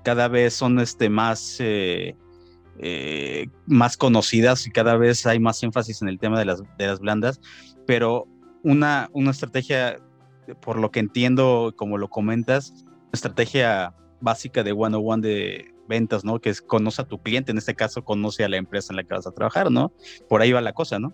[0.03, 2.15] cada vez son este, más, eh,
[2.79, 6.87] eh, más conocidas y cada vez hay más énfasis en el tema de las, de
[6.87, 7.39] las blandas,
[7.85, 8.27] pero
[8.63, 9.99] una, una estrategia,
[10.61, 16.25] por lo que entiendo, como lo comentas, estrategia básica de one on one de ventas,
[16.25, 16.39] ¿no?
[16.39, 19.03] Que es conoce a tu cliente, en este caso conoce a la empresa en la
[19.03, 19.93] que vas a trabajar, ¿no?
[20.27, 21.13] Por ahí va la cosa, ¿no?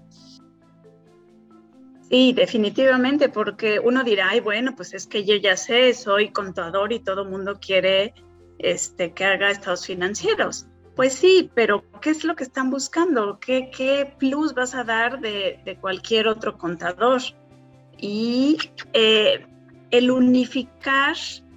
[2.11, 6.99] Sí, definitivamente, porque uno dirá, bueno, pues es que yo ya sé, soy contador y
[6.99, 8.13] todo el mundo quiere
[8.59, 10.67] este, que haga estados financieros.
[10.97, 13.39] Pues sí, pero ¿qué es lo que están buscando?
[13.39, 17.21] ¿Qué, qué plus vas a dar de, de cualquier otro contador?
[17.97, 18.57] Y
[18.91, 19.45] eh,
[19.91, 21.15] el unificar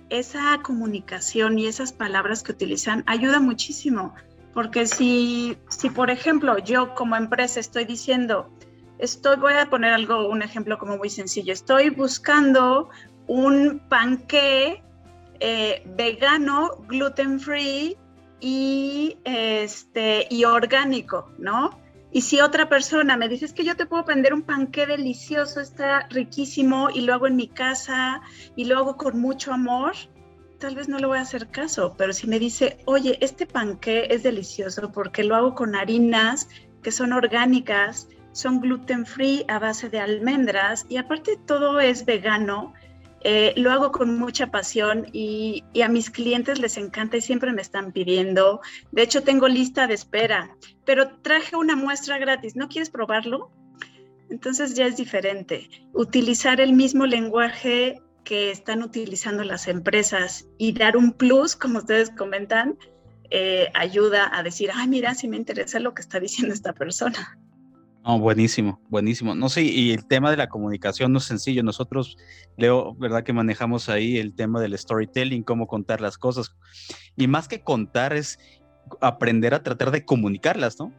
[0.09, 4.15] esa comunicación y esas palabras que utilizan ayuda muchísimo,
[4.53, 8.54] porque si, si por ejemplo yo como empresa estoy diciendo,
[9.05, 11.53] estoy, voy a poner algo, un ejemplo como muy sencillo.
[11.53, 12.89] Estoy buscando
[13.27, 14.83] un panque
[15.41, 17.97] eh, vegano, gluten free
[18.41, 21.79] y, este, y orgánico, ¿no?
[22.13, 25.61] Y si otra persona me dice, es que yo te puedo vender un panque delicioso,
[25.61, 28.23] está riquísimo y lo hago en mi casa
[28.55, 29.95] y lo hago con mucho amor,
[30.59, 34.07] tal vez no le voy a hacer caso, pero si me dice, oye, este panque
[34.11, 36.49] es delicioso porque lo hago con harinas
[36.85, 42.75] que son orgánicas, son gluten free a base de almendras y aparte todo es vegano.
[43.21, 47.63] Eh, lo hago con mucha pasión y, a mis clientes les encanta y siempre me
[47.63, 48.61] están pidiendo.
[48.91, 52.57] De hecho, tengo lista de espera, pero traje una muestra gratis.
[52.57, 53.51] ¿No quieres probarlo?
[54.29, 55.71] Entonces ya es diferente.
[55.93, 62.11] Utilizar el mismo lenguaje que están utilizando las empresas y dar un plus, como ustedes
[62.11, 62.77] comentan,
[63.31, 67.39] eh, ayuda a decir, ay, mira, si me interesa lo que está diciendo esta persona.
[68.05, 69.35] No, buenísimo, buenísimo.
[69.35, 71.63] No sé, y el tema de la comunicación no es sencillo.
[71.63, 72.19] Nosotros,
[72.59, 76.55] Leo, ¿verdad que manejamos ahí el tema del storytelling, cómo contar las cosas?
[77.17, 78.39] Y más que contar es
[79.01, 80.93] aprender a tratar de comunicarlas, ¿no?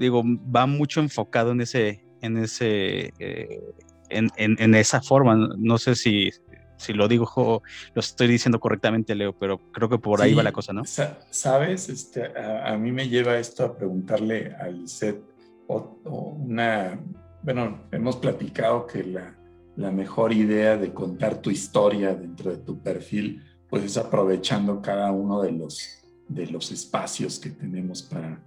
[0.00, 3.60] Digo, va mucho enfocado en ese, en ese, eh,
[4.08, 5.36] en, en, esa forma.
[5.56, 6.30] No sé si,
[6.76, 7.62] si lo digo,
[7.94, 10.84] lo estoy diciendo correctamente, Leo, pero creo que por ahí va la cosa, ¿no?
[10.84, 15.37] Sabes, este, a, mí me lleva esto a preguntarle a Lisette
[15.68, 17.00] o, una,
[17.42, 19.38] bueno, hemos platicado que la,
[19.76, 25.12] la, mejor idea de contar tu historia dentro de tu perfil, pues es aprovechando cada
[25.12, 28.42] uno de los, de los espacios que tenemos para,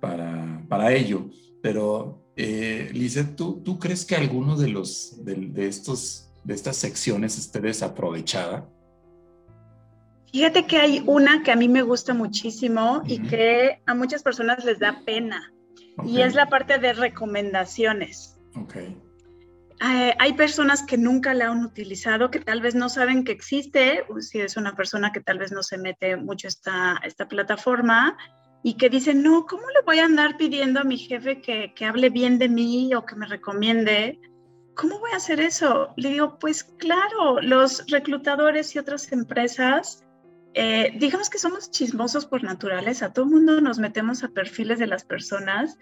[0.00, 1.28] para, para ello.
[1.60, 6.76] Pero, eh, Lisette, ¿tú, ¿tú crees que alguno de, los, de, de estos de estas
[6.76, 8.66] secciones esté desaprovechada?
[10.32, 14.64] Fíjate que hay una que a mí me gusta muchísimo y que a muchas personas
[14.64, 15.52] les da pena.
[16.04, 18.36] Y es la parte de recomendaciones.
[18.54, 18.96] Okay.
[19.80, 24.04] Eh, hay personas que nunca la han utilizado, que tal vez no saben que existe,
[24.20, 28.16] si es una persona que tal vez no se mete mucho esta, esta plataforma
[28.62, 31.84] y que dicen, no, ¿cómo le voy a andar pidiendo a mi jefe que, que
[31.84, 34.18] hable bien de mí o que me recomiende?
[34.78, 35.92] ¿cómo voy a hacer eso?
[35.96, 40.04] Le digo, pues claro, los reclutadores y otras empresas,
[40.54, 44.86] eh, digamos que somos chismosos por naturaleza, todo el mundo nos metemos a perfiles de
[44.86, 45.76] las personas.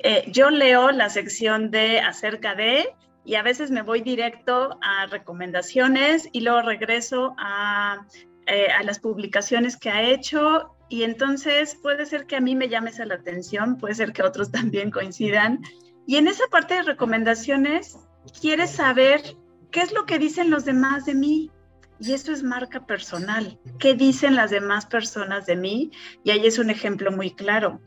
[0.00, 5.06] Eh, yo leo la sección de acerca de y a veces me voy directo a
[5.06, 8.06] recomendaciones y luego regreso a,
[8.46, 12.68] eh, a las publicaciones que ha hecho y entonces puede ser que a mí me
[12.68, 15.60] llames a la atención, puede ser que otros también coincidan.
[16.06, 17.98] Y en esa parte de recomendaciones,
[18.40, 19.22] quieres saber
[19.70, 21.50] qué es lo que dicen los demás de mí.
[21.98, 23.58] Y eso es marca personal.
[23.78, 25.90] ¿Qué dicen las demás personas de mí?
[26.24, 27.80] Y ahí es un ejemplo muy claro.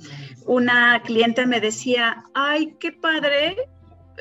[0.46, 3.70] Una cliente me decía, ay, qué padre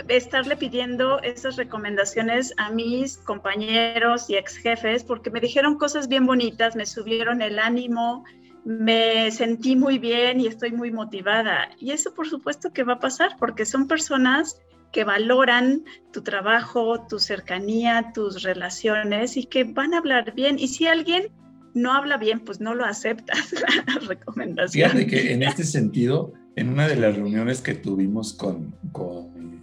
[0.08, 6.26] estarle pidiendo esas recomendaciones a mis compañeros y ex jefes porque me dijeron cosas bien
[6.26, 8.24] bonitas, me subieron el ánimo,
[8.64, 11.70] me sentí muy bien y estoy muy motivada.
[11.78, 14.60] Y eso por supuesto que va a pasar porque son personas
[14.92, 20.58] que valoran tu trabajo, tu cercanía, tus relaciones y que van a hablar bien.
[20.58, 21.28] Y si alguien
[21.74, 23.52] no habla bien, pues no lo aceptas,
[23.86, 24.90] la recomendación.
[24.90, 28.76] Fíjate que en este sentido, en una de las reuniones que tuvimos con,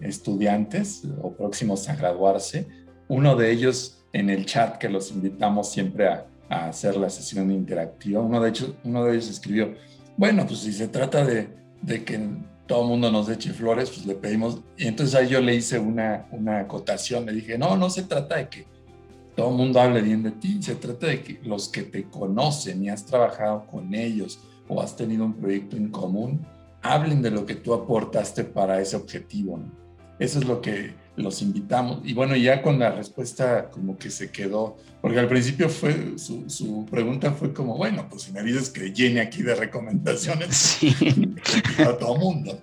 [0.01, 2.67] estudiantes o próximos a graduarse,
[3.07, 8.21] uno de ellos en el chat que los invitamos siempre a, hacer la sesión interactiva,
[8.21, 9.73] uno de, hecho, uno de ellos escribió,
[10.15, 11.49] bueno, pues si se trata de,
[11.81, 12.19] de que
[12.67, 14.59] todo el mundo nos eche flores, pues le pedimos.
[14.77, 18.37] Y entonces ahí yo le hice una, una acotación, le dije, no, no se trata
[18.37, 18.65] de que
[19.35, 22.83] todo el mundo hable bien de ti, se trata de que los que te conocen
[22.83, 26.45] y has trabajado con ellos o has tenido un proyecto en común,
[26.81, 29.59] hablen de lo que tú aportaste para ese objetivo.
[30.17, 31.99] Eso es lo que los invitamos.
[32.03, 36.49] Y bueno, ya con la respuesta como que se quedó, porque al principio fue, su,
[36.49, 40.95] su pregunta fue como, bueno, pues si me dices que llene aquí de recomendaciones, sí.
[41.77, 42.59] a todo mundo.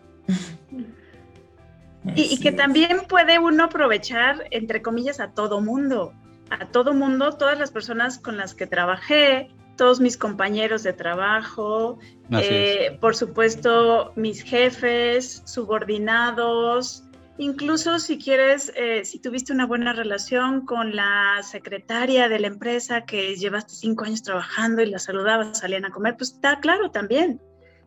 [2.16, 6.14] Y, y, que también puede uno aprovechar, entre comillas, a todo mundo.
[6.50, 12.00] A todo mundo, todas las personas con las que trabajé, todos mis compañeros de trabajo,
[12.32, 17.04] eh, por supuesto, mis jefes, subordinados,
[17.38, 23.04] Incluso si quieres, eh, si tuviste una buena relación con la secretaria de la empresa
[23.04, 27.40] que llevaste cinco años trabajando y la saludabas, salían a comer, pues está claro también.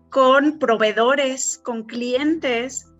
[0.09, 2.91] Con proveedores, con clientes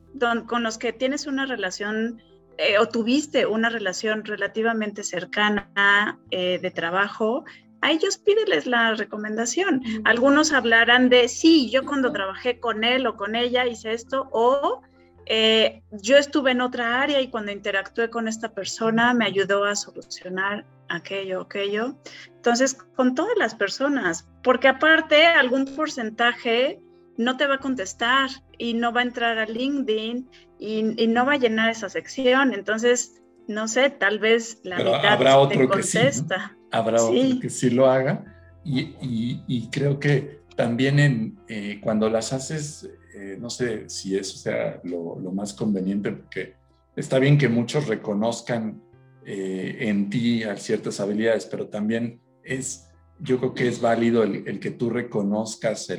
[0.48, 2.22] con los que tienes una relación
[2.58, 7.44] eh, o tuviste una relación relativamente cercana eh, de trabajo,
[7.82, 9.82] a ellos pídeles la recomendación.
[10.06, 14.82] Algunos hablarán de, sí, yo cuando trabajé con él o con ella hice esto, o
[15.26, 19.76] eh, yo estuve en otra área y cuando interactué con esta persona me ayudó a
[19.76, 21.96] solucionar aquello, aquello.
[22.28, 26.80] Entonces, con todas las personas, porque aparte algún porcentaje
[27.18, 31.34] no te va a contestar y no va a entrar a LinkedIn y, no va
[31.34, 32.54] a llenar esa sección.
[32.54, 36.36] Entonces, no sé, tal vez la mitad habrá otro contesta.
[36.36, 38.26] Que sí, Habrá otro que sí lo haga.
[38.64, 44.82] Y, creo que también en, eh, cuando las haces eh, no sé si eso sea
[44.84, 46.56] lo, más conveniente, porque
[46.98, 48.82] está bien que muchos reconozcan
[49.26, 52.90] eh, en ti ciertas habilidades, pero también es,
[53.20, 55.90] yo creo que es válido el, que tú reconozcas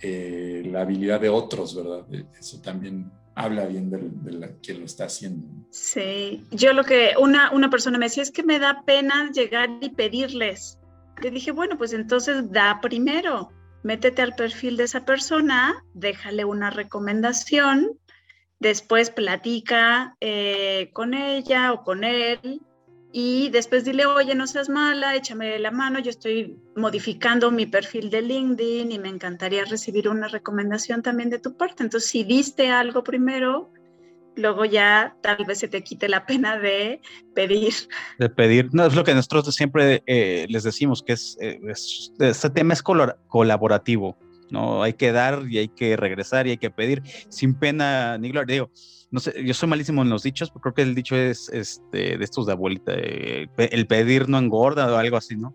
[0.00, 2.06] eh, la habilidad de otros, ¿verdad?
[2.38, 5.44] Eso también habla bien de, quien lo está haciendo.
[5.70, 9.70] Sí, yo lo que una, una persona me decía es que me da pena llegar
[9.80, 10.78] y pedirles.
[11.20, 13.50] Le dije, bueno, pues entonces da primero,
[13.82, 17.98] métete al perfil de esa persona, déjale una recomendación
[18.60, 22.60] después platica eh, con ella o con él
[23.10, 28.10] y después dile, oye, no seas mala, échame la mano, yo estoy modificando mi perfil
[28.10, 31.82] de LinkedIn y me encantaría recibir una recomendación también de tu parte.
[31.82, 33.72] Entonces, si diste algo primero,
[34.38, 37.00] luego ya tal vez se te quite la pena de
[37.34, 37.74] pedir.
[38.18, 41.60] De pedir, no, es lo que nosotros siempre eh, les decimos, que es, eh,
[42.20, 44.16] este tema es colaborativo.
[44.50, 44.82] ¿no?
[44.82, 48.54] Hay que dar y hay que regresar y hay que pedir sin pena ni gloria.
[48.54, 48.70] Digo,
[49.10, 52.18] no sé, yo soy malísimo en los dichos, pero creo que el dicho es este,
[52.18, 55.54] de estos de abuelita, eh, el pedir no engorda o algo así, ¿no?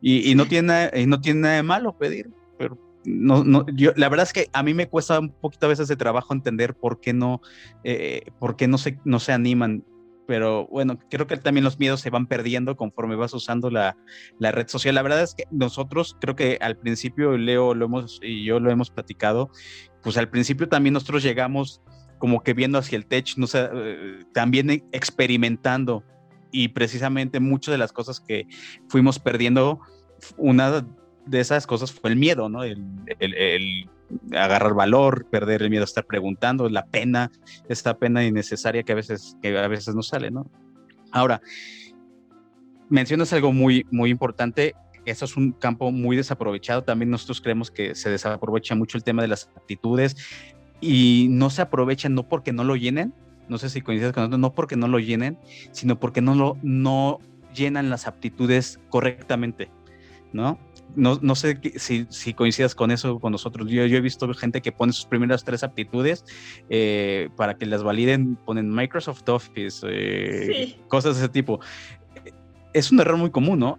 [0.00, 4.08] Y, no, tiene, y no tiene nada de malo pedir, pero no, no, yo, la
[4.08, 7.00] verdad es que a mí me cuesta un poquito a veces de trabajo entender por
[7.00, 7.40] qué no,
[7.84, 9.84] eh, por qué no se, no se animan
[10.26, 13.96] pero bueno, creo que también los miedos se van perdiendo conforme vas usando la,
[14.40, 14.94] red social.
[14.94, 18.70] La verdad es que nosotros, creo que al principio, Leo lo hemos y yo lo
[18.70, 19.50] hemos platicado,
[20.02, 21.80] pues al principio también nosotros llegamos
[22.18, 26.02] como que viendo hacia el tech, no sé, eh, también experimentando
[26.50, 28.46] y precisamente muchas de las cosas que
[28.88, 29.80] fuimos perdiendo,
[30.36, 30.86] una
[31.26, 32.62] de esas cosas fue el miedo, ¿no?
[32.62, 32.78] el
[34.32, 37.30] agarrar valor, perder el miedo a estar preguntando, la pena,
[37.68, 40.50] esta pena innecesaria que a veces, que a veces no sale, ¿no?
[41.10, 41.40] Ahora,
[42.88, 44.74] mencionas algo muy, muy importante.
[45.04, 46.82] Eso es un campo muy desaprovechado.
[46.82, 50.16] También nosotros creemos que se desaprovecha mucho el tema de las actitudes
[50.80, 53.14] y no se aprovechan no porque no lo llenen,
[53.48, 55.38] no sé si coincides con nosotros, no porque no lo llenen,
[55.70, 57.20] sino porque no lo no
[57.54, 59.70] llenan las aptitudes correctamente,
[60.32, 60.58] ¿no?
[60.94, 63.68] No, no sé si, si, coincidas con eso con nosotros.
[63.68, 66.24] Yo, yo, he visto gente que pone sus primeras tres aptitudes
[66.70, 71.60] eh, para que las validen, ponen Microsoft Office, eh, cosas de ese tipo.
[72.72, 73.78] Es un error muy común, ¿no?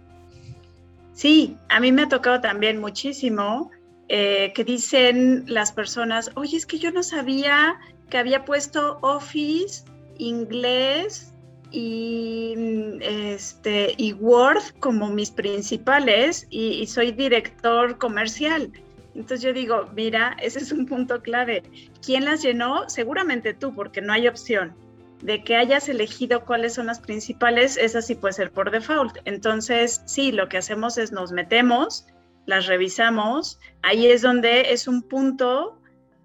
[1.12, 3.70] Sí, a mí me ha tocado también muchísimo
[4.08, 7.76] eh, que dicen las personas, oye, es que yo no sabía
[8.08, 9.84] que había puesto Office,
[10.18, 11.27] inglés
[11.70, 12.54] y,
[13.00, 18.72] este, y Word como mis principales y, soy director comercial.
[19.14, 21.62] Entonces yo digo, mira, ese es un punto clave.
[22.04, 22.88] ¿Quién las llenó?
[22.88, 24.74] Seguramente tú, porque no hay opción.
[25.22, 29.18] De que hayas elegido cuáles son las principales, esa sí puede ser por default.
[29.24, 32.06] Entonces, sí, lo que hacemos es nos metemos,
[32.46, 33.58] las revisamos.
[33.82, 35.80] Ahí es donde es un punto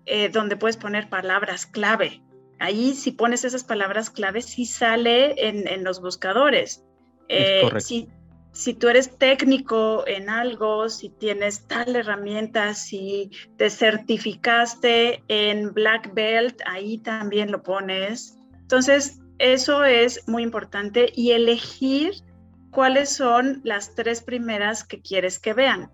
[0.06, 2.23] eh, donde puedes poner palabras clave
[2.64, 6.82] ahí si pones esas palabras claves, sí sale en, los buscadores.
[7.28, 8.08] Eh, si,
[8.54, 16.14] si, tú eres técnico en algo, si tienes tal herramienta, si te certificaste en Black
[16.14, 18.38] Belt, ahí también lo pones.
[18.62, 22.14] Entonces, eso es muy importante y elegir
[22.72, 25.92] cuáles son las tres primeras que quieres que vean.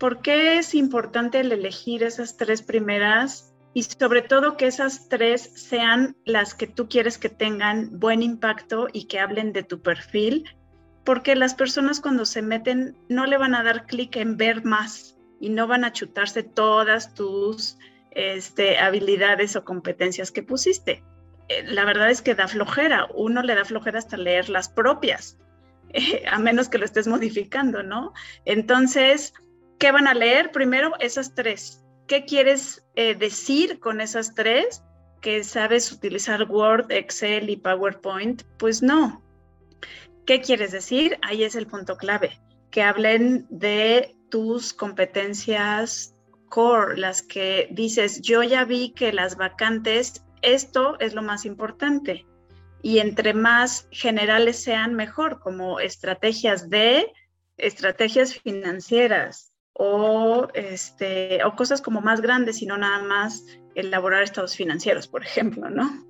[0.00, 3.47] ¿Por qué es importante el elegir esas tres primeras?
[3.78, 8.88] Y sobre todo que esas tres sean las que tú quieres que tengan buen impacto
[8.92, 10.50] y que hablen de tu perfil,
[11.04, 15.16] porque las personas cuando se meten no le van a dar clic en ver más
[15.38, 17.78] y no van a chutarse todas tus
[18.10, 21.04] este, habilidades o competencias que pusiste.
[21.48, 25.38] Eh, la verdad es que da flojera, uno le da flojera hasta leer las propias,
[26.28, 28.12] a menos que lo estés modificando, ¿no?
[28.44, 29.34] Entonces,
[29.78, 30.50] ¿qué van a leer?
[30.50, 34.82] Primero esas tres, ¿Qué quieres eh, decir con esas tres?
[35.20, 38.44] ¿Que sabes utilizar Word, Excel y PowerPoint?
[38.58, 39.22] Pues no.
[40.24, 41.18] ¿Qué quieres decir?
[41.20, 42.40] Ahí es el punto clave.
[42.70, 46.14] Que hablen de tus competencias
[46.48, 52.24] core, las que dices, yo ya vi que las vacantes, esto es lo más importante.
[52.80, 57.12] Y entre más generales sean, mejor, como estrategias de,
[57.58, 64.56] estrategias financieras, o, este, o cosas como más grandes y no nada más elaborar estados
[64.56, 66.04] financieros, por ejemplo, ¿no?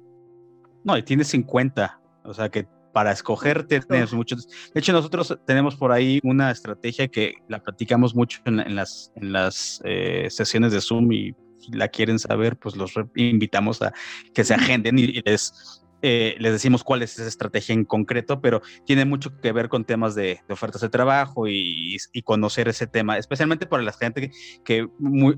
[0.85, 4.49] No, y tienes 50, o sea que para escogerte tienes muchos.
[4.73, 9.33] De hecho, nosotros tenemos por ahí una estrategia que la platicamos mucho en, las, en
[9.33, 13.93] las eh, sesiones de Zoom y si la quieren saber, pues los invitamos a
[14.33, 18.63] que se agenden y les eh, les decimos cuál es esa estrategia en concreto, pero
[18.87, 23.67] tiene mucho que ver con temas de, ofertas de trabajo y, conocer ese tema, especialmente
[23.67, 24.31] para la gente
[24.65, 24.87] que,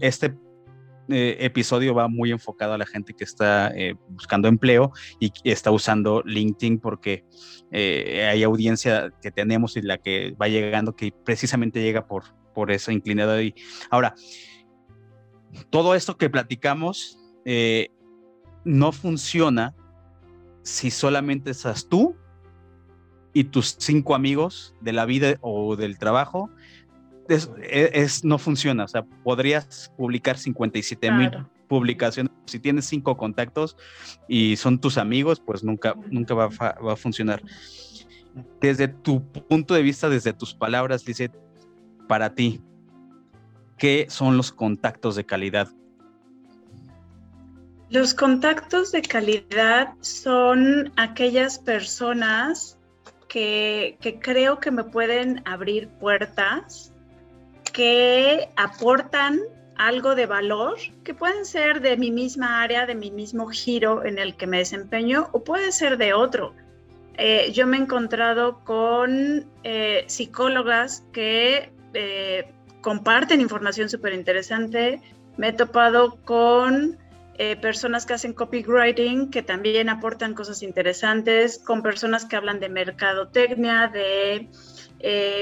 [0.01, 0.35] este
[1.09, 5.71] eh, episodio va muy enfocado a la gente que está eh, buscando empleo y está
[5.71, 7.25] usando LinkedIn porque
[7.73, 12.93] hay audiencia que tenemos y la que va llegando que precisamente llega por, por esa
[12.93, 13.41] inclinada.
[13.43, 13.55] Y
[13.91, 14.15] ahora,
[15.71, 17.19] todo esto que platicamos
[18.65, 19.75] no funciona
[20.63, 22.17] si solamente estás tú
[23.33, 26.51] y tus cinco amigos de la vida o del trabajo
[27.29, 28.85] es, no funciona.
[28.85, 31.31] O sea, podrías publicar 57 mil
[31.69, 32.33] publicaciones.
[32.47, 33.77] Si tienes cinco contactos
[34.29, 37.43] y son tus amigos, pues nunca, nunca va, a funcionar.
[38.61, 41.31] Desde tu punto de vista, desde tus palabras, dice,
[42.09, 42.61] para ti,
[43.79, 45.69] ¿qué son los contactos de calidad?
[47.91, 52.79] Los contactos de calidad son aquellas personas
[53.29, 56.93] que, que, creo que me pueden abrir puertas
[57.73, 59.41] que aportan
[59.75, 64.19] algo de valor, que pueden ser de mi misma área, de mi mismo giro en
[64.19, 66.55] el que me desempeño, o puede ser de otro.
[67.15, 75.01] Eh, yo me he encontrado con eh, psicólogas que eh, comparten información súper interesante,
[75.37, 76.99] me he topado con
[77.63, 83.89] personas que hacen copywriting que también aportan cosas interesantes, con personas que hablan de mercadotecnia,
[83.89, 84.49] de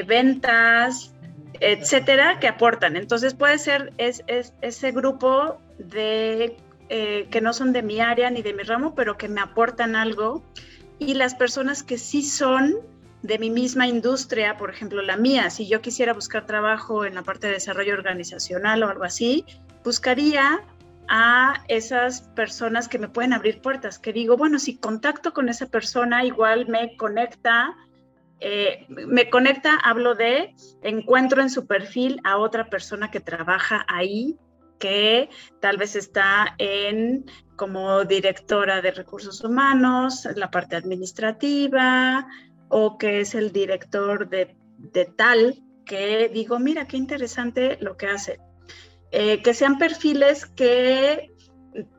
[0.06, 1.12] ventas,
[1.60, 2.96] etcétera, que aportan.
[2.96, 6.56] Entonces puede ser es, ese grupo de
[6.88, 9.96] eh, que no son de mi área ni de mi ramo, pero que me aportan
[9.96, 10.42] algo.
[10.98, 12.76] Y las personas que sí son
[13.22, 17.22] de mi misma industria, por ejemplo la mía, si yo quisiera buscar trabajo en la
[17.22, 19.44] parte de desarrollo organizacional o algo así,
[19.84, 20.60] buscaría
[21.08, 25.66] a esas personas que me pueden abrir puertas, que digo, bueno, si contacto con esa
[25.66, 27.74] persona, igual me conecta
[28.40, 34.36] eh, me conecta, hablo de, encuentro en su perfil a otra persona que trabaja ahí,
[34.78, 35.28] que
[35.60, 37.24] tal vez está en
[37.56, 42.28] como directora de recursos humanos, la parte administrativa,
[42.68, 44.54] o que es el director de,
[45.16, 48.38] tal, que digo, mira, qué interesante lo que hace.
[49.10, 51.32] Eh, que sean perfiles que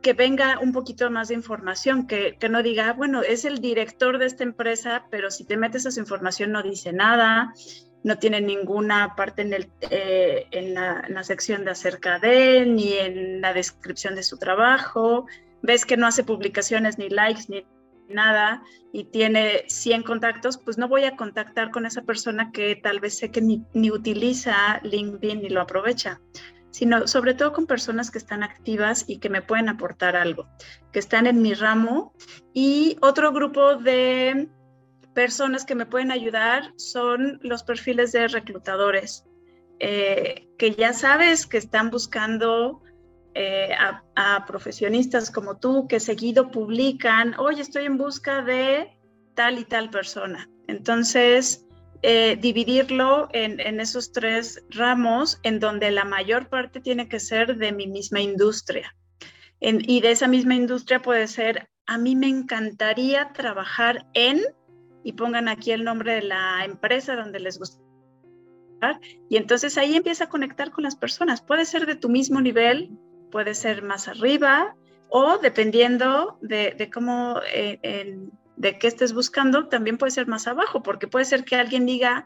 [0.02, 4.18] que venga un poquito más de información, que, no diga, ah, bueno, es el director
[4.18, 7.54] de esta empresa, pero si te metes a su información no dice nada,
[8.04, 13.42] no tiene ninguna parte en, el, eh, en, la, sección de acerca de, ni en
[13.42, 15.26] la descripción de su trabajo,
[15.62, 17.66] ves que no hace publicaciones ni likes ni
[18.08, 23.00] nada y tiene 100 contactos, pues no voy a contactar con esa persona que tal
[23.00, 26.20] vez sé que ni, ni utiliza LinkedIn ni lo aprovecha
[26.72, 30.48] sino sobre todo con personas que están activas y que me pueden aportar algo,
[30.92, 32.14] que están en mi ramo.
[32.54, 34.50] Y otro grupo de
[35.14, 39.26] personas que me pueden ayudar son los perfiles de reclutadores,
[39.80, 42.82] eh, que ya sabes que están buscando
[43.34, 48.90] eh, a, a, profesionistas como tú, que seguido publican, oye, estoy en busca de
[49.36, 50.50] tal y tal persona.
[50.68, 51.66] Entonces,
[52.02, 57.72] eh, dividirlo en, esos tres ramos en donde la mayor parte tiene que ser de
[57.72, 58.96] mi misma industria.
[59.60, 64.40] y de esa misma industria puede ser, a mí me encantaría trabajar en,
[65.04, 67.82] y pongan aquí el nombre de la empresa donde les gusta.
[69.30, 71.42] Y entonces ahí empieza a conectar con las personas.
[71.42, 72.92] Puede ser de tu mismo nivel,
[73.32, 74.76] puede ser más arriba,
[75.10, 77.80] o dependiendo de, cómo eh,
[78.60, 82.26] de qué estés buscando, también puede ser más abajo, porque puede ser que alguien diga,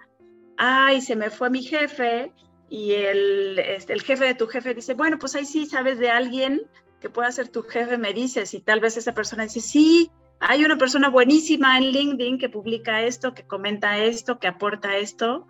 [0.57, 2.33] ay, se me fue mi jefe,
[2.69, 6.09] y el, este, el jefe de tu jefe dice, bueno, pues ahí sí sabes de
[6.09, 6.63] alguien
[6.99, 10.09] que pueda ser tu jefe, me dices, y tal vez esa persona dice, sí,
[10.39, 15.45] hay una persona buenísima en LinkedIn que publica esto, que comenta esto, que aporta esto,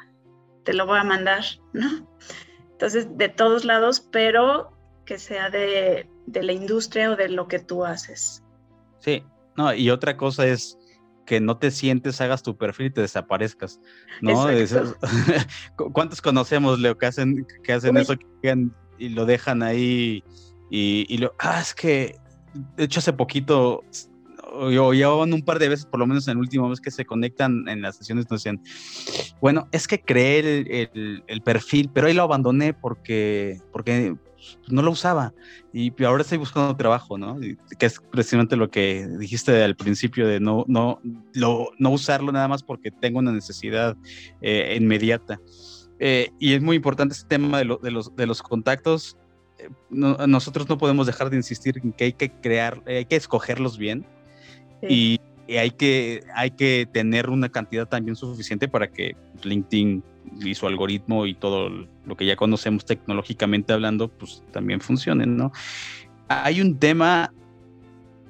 [0.65, 2.09] te lo voy a mandar, ¿no?
[2.73, 4.73] Entonces, de todos lados, pero
[5.05, 8.43] que sea de, de la industria o de lo que tú haces.
[8.99, 9.23] Sí,
[9.57, 10.77] no, y otra cosa es
[11.25, 13.79] que no te sientes, hagas tu perfil y te desaparezcas,
[14.21, 14.47] ¿no?
[15.93, 18.15] ¿Cuántos conocemos, Leo, que hacen, que hacen eso
[18.97, 20.23] y lo dejan ahí
[20.69, 22.17] y, lo, ah, es que,
[22.77, 23.83] de hecho, hace poquito,
[24.53, 26.89] o ya van un par de veces, por lo menos en el último mes que
[26.89, 28.61] se conectan en las sesiones, nos decían,
[29.39, 34.15] bueno, es que creé el, el perfil, pero ahí lo abandoné porque, porque
[34.67, 35.33] no lo usaba
[35.71, 37.39] y ahora estoy buscando trabajo, ¿no?
[37.79, 40.99] Que es precisamente lo que dijiste al principio de no, no,
[41.33, 43.97] no usarlo nada más porque tengo una necesidad
[44.41, 45.39] eh, inmediata.
[45.99, 49.17] Eh, y es muy importante este tema de, de, los, de los contactos.
[49.57, 53.77] Eh, nosotros no podemos dejar de insistir en que hay que crear, hay que escogerlos
[53.77, 54.05] bien
[54.81, 55.19] y,
[55.49, 60.03] hay, que, hay que tener una cantidad también suficiente para que LinkedIn
[60.41, 61.69] y su algoritmo y todo
[62.05, 65.51] lo que ya conocemos tecnológicamente hablando, pues también funcionen, ¿no?
[66.27, 67.33] Hay un tema,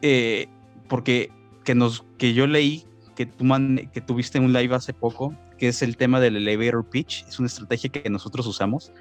[0.01, 0.47] eh,
[0.87, 1.31] porque
[1.63, 2.85] que, nos, que yo leí
[3.15, 3.45] que, tú
[3.91, 7.47] que tuviste un live hace poco, que es el tema del elevator pitch, es una
[7.47, 8.91] estrategia que nosotros usamos.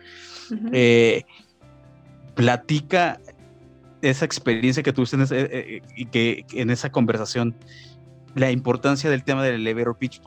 [0.73, 1.25] Eh,
[2.35, 3.19] platica
[4.03, 7.55] esa experiencia que tuviste en eh, y que, en esa conversación,
[8.35, 10.21] la importancia del tema del elevator pitch.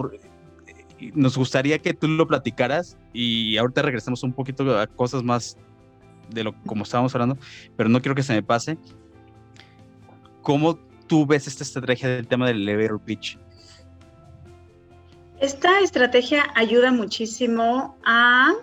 [1.13, 5.57] Nos gustaría que tú lo platicaras y ahorita regresemos un poquito a cosas más
[6.29, 7.37] de lo como estábamos hablando,
[7.75, 8.77] pero no quiero que se me pase.
[10.41, 10.77] ¿Cómo
[11.07, 13.37] tú ves esta estrategia del tema del elevator pitch?
[15.39, 18.53] Esta estrategia ayuda muchísimo a,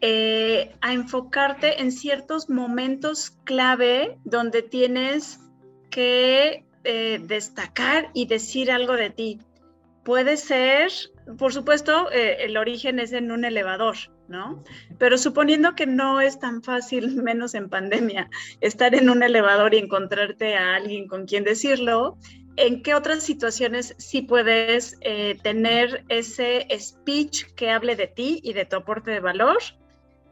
[0.00, 5.40] eh, a enfocarte en ciertos momentos clave donde tienes
[5.90, 9.40] que eh, destacar y decir algo de ti.
[10.04, 10.92] Puede ser,
[11.38, 13.96] por supuesto, eh, el origen es en un elevador,
[14.28, 14.62] ¿no?
[14.98, 18.28] Pero suponiendo que no es tan fácil, menos en pandemia,
[18.60, 22.18] estar en un elevador y encontrarte a alguien con quien decirlo,
[22.56, 28.52] ¿en qué otras situaciones sí puedes eh, tener ese speech que hable de ti y
[28.52, 29.58] de tu aporte de valor?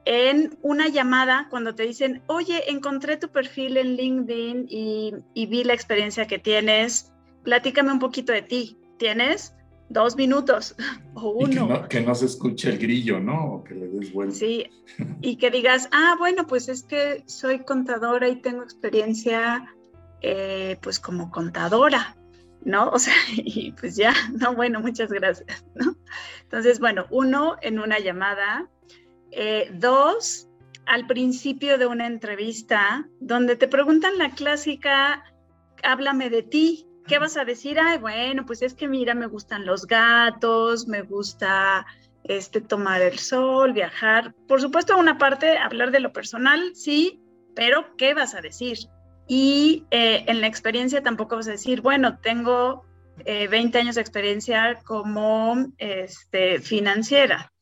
[0.04, 5.74] En una llamada, cuando te dicen, oye, encontré tu perfil en LinkedIn y, vi la
[5.74, 7.12] experiencia que tienes,
[7.44, 8.76] platícame un poquito de ti.
[8.98, 9.54] ¿Tienes?
[9.92, 10.74] Dos minutos
[11.14, 11.88] o uno.
[11.88, 13.54] que, no, se escuche el grillo, ¿no?
[13.54, 14.34] O que le des vuelta.
[14.34, 14.66] Sí,
[15.20, 19.74] y que digas, ah, bueno, pues es que soy contadora y tengo experiencia
[20.20, 22.16] eh, pues como contadora,
[22.64, 22.90] ¿no?
[22.92, 25.96] O sea, y pues ya, no, bueno, muchas gracias, ¿no?
[26.42, 28.68] Entonces, bueno, uno, en una llamada.
[29.34, 30.46] Eh, dos,
[30.84, 35.24] al principio de una entrevista, donde te preguntan la clásica,
[35.82, 37.78] háblame de ti, ¿qué vas a decir?
[37.80, 41.86] Ay, bueno, pues es que mira, me gustan los gatos, me gusta
[42.24, 44.34] este, tomar el sol, viajar.
[44.46, 47.20] Por supuesto, una parte, hablar de lo personal, sí,
[47.54, 48.78] pero ¿qué vas a decir?
[49.28, 52.84] Y eh, en la experiencia tampoco vas a decir, bueno, tengo
[53.24, 57.52] 20 eh, años de experiencia como este, financiera.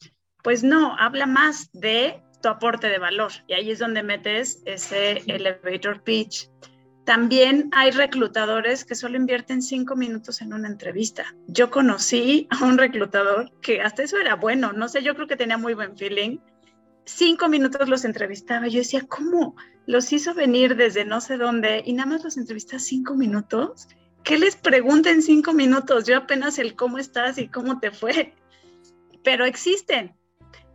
[0.42, 5.22] Pues no, habla más de tu aporte de valor y ahí es donde metes ese
[5.26, 6.48] elevator pitch.
[7.10, 11.34] También hay reclutadores que solo invierten cinco minutos en una entrevista.
[11.48, 15.34] Yo conocí a un reclutador que hasta eso era bueno, no sé, yo creo que
[15.34, 16.38] tenía muy buen feeling.
[17.06, 18.68] Cinco minutos los entrevistaba.
[18.68, 19.56] Yo decía, ¿cómo?
[19.86, 23.88] los hizo venir desde no sé dónde y nada más los entrevista cinco minutos.
[24.22, 26.06] ¿Qué les pregunta en cinco minutos?
[26.06, 28.34] Yo apenas el cómo estás y cómo te fue.
[29.24, 30.14] Pero existen.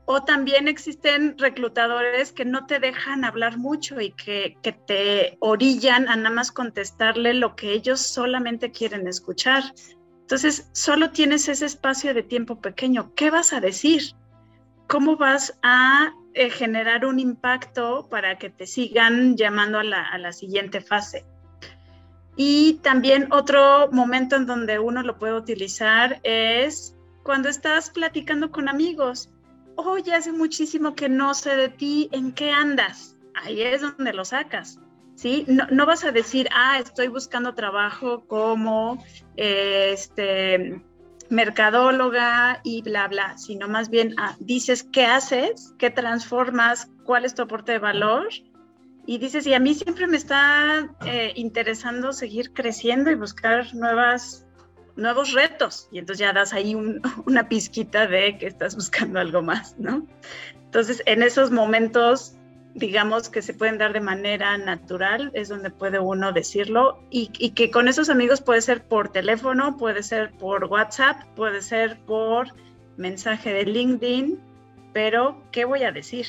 [0.06, 6.16] O también existen reclutadores que no te dejan hablar mucho y que, te orillan a
[6.16, 9.64] nada más contestarle lo que ellos solamente quieren escuchar.
[10.22, 13.14] Entonces, solo tienes ese espacio de tiempo pequeño.
[13.16, 14.14] ¿Qué vas a decir?
[14.88, 20.82] ¿Cómo vas a eh, generar un impacto para que te sigan llamando a la, siguiente
[20.82, 21.24] fase.
[22.36, 26.94] Y también otro momento en donde uno lo puede utilizar es
[27.24, 29.30] cuando estás platicando con amigos.
[29.76, 33.18] Oye, hace muchísimo que no sé de ti, ¿en qué andas?
[33.34, 34.80] Ahí es donde lo sacas.
[35.16, 35.46] ¿sí?
[35.48, 39.04] No, no vas a decir, ah, estoy buscando trabajo como
[39.36, 40.82] este
[41.30, 47.34] mercadóloga y bla, bla, sino más bien ah, dices qué haces, qué transformas, cuál es
[47.34, 48.28] tu aporte de valor.
[49.08, 54.45] Y dices, y a mí siempre me está eh, interesando seguir creciendo y buscar nuevas,
[54.96, 55.88] nuevos retos.
[55.92, 56.76] Y entonces ya das ahí
[57.26, 60.06] una pizquita de que estás buscando algo más, ¿no?
[60.66, 62.36] Entonces, en esos momentos
[62.76, 67.72] digamos, que se pueden dar de manera natural, es donde puede uno decirlo, y, que
[67.72, 72.50] con esos amigos puede ser por teléfono, puede ser por WhatsApp, puede ser por
[72.98, 74.40] mensaje de LinkedIn,
[74.94, 76.26] pero ¿qué voy a decir?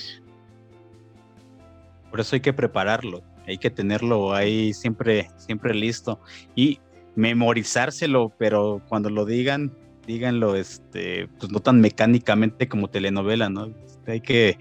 [2.10, 6.20] Por eso hay que prepararlo, hay que tenerlo ahí siempre, siempre listo
[6.54, 6.78] y
[7.16, 9.72] memorizárselo, pero cuando lo digan,
[10.06, 13.74] díganlo, este, pues no tan mecánicamente como telenovela, ¿no?
[14.06, 14.58] Hay que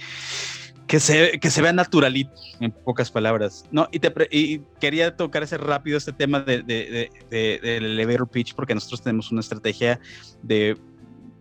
[0.87, 3.65] que se, que se vea naturalito, en pocas palabras.
[3.71, 8.29] No, y, te, y quería tocar ese rápido este tema de, de, de, del elevator
[8.29, 9.99] pitch, porque nosotros tenemos una estrategia
[10.43, 10.77] de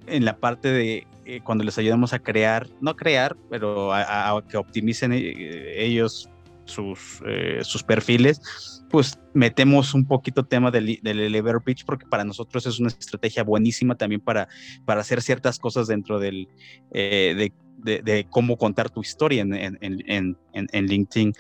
[0.07, 4.57] en la parte de eh, cuando les ayudamos a crear, no crear, pero a, que
[4.57, 6.29] optimicen eh, ellos
[6.65, 12.25] sus, eh, sus perfiles, pues metemos un poquito tema del, del, elevator pitch porque para
[12.25, 14.49] nosotros es una estrategia buenísima también para,
[14.85, 16.49] para hacer ciertas cosas dentro del,
[16.93, 17.53] de
[17.85, 21.33] de, cómo contar tu historia en, en, en, LinkedIn.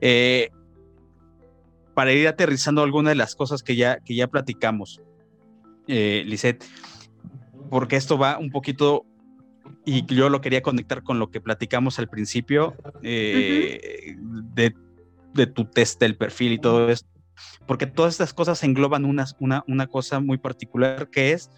[0.00, 0.50] Eh,
[1.94, 5.00] para ir aterrizando algunas de las cosas que ya, que ya platicamos,
[5.88, 6.24] eh,
[7.70, 9.04] porque esto va un poquito
[9.84, 14.16] y yo lo quería conectar con lo que platicamos al principio eh,
[14.54, 14.74] de,
[15.34, 17.08] de, tu test del perfil y todo esto,
[17.66, 21.50] porque todas estas cosas engloban una, una, una cosa muy particular que es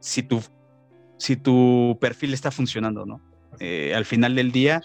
[0.00, 0.42] si tu,
[1.18, 3.20] si tu perfil está funcionando, ¿no?
[3.60, 4.82] Eh, al final del día,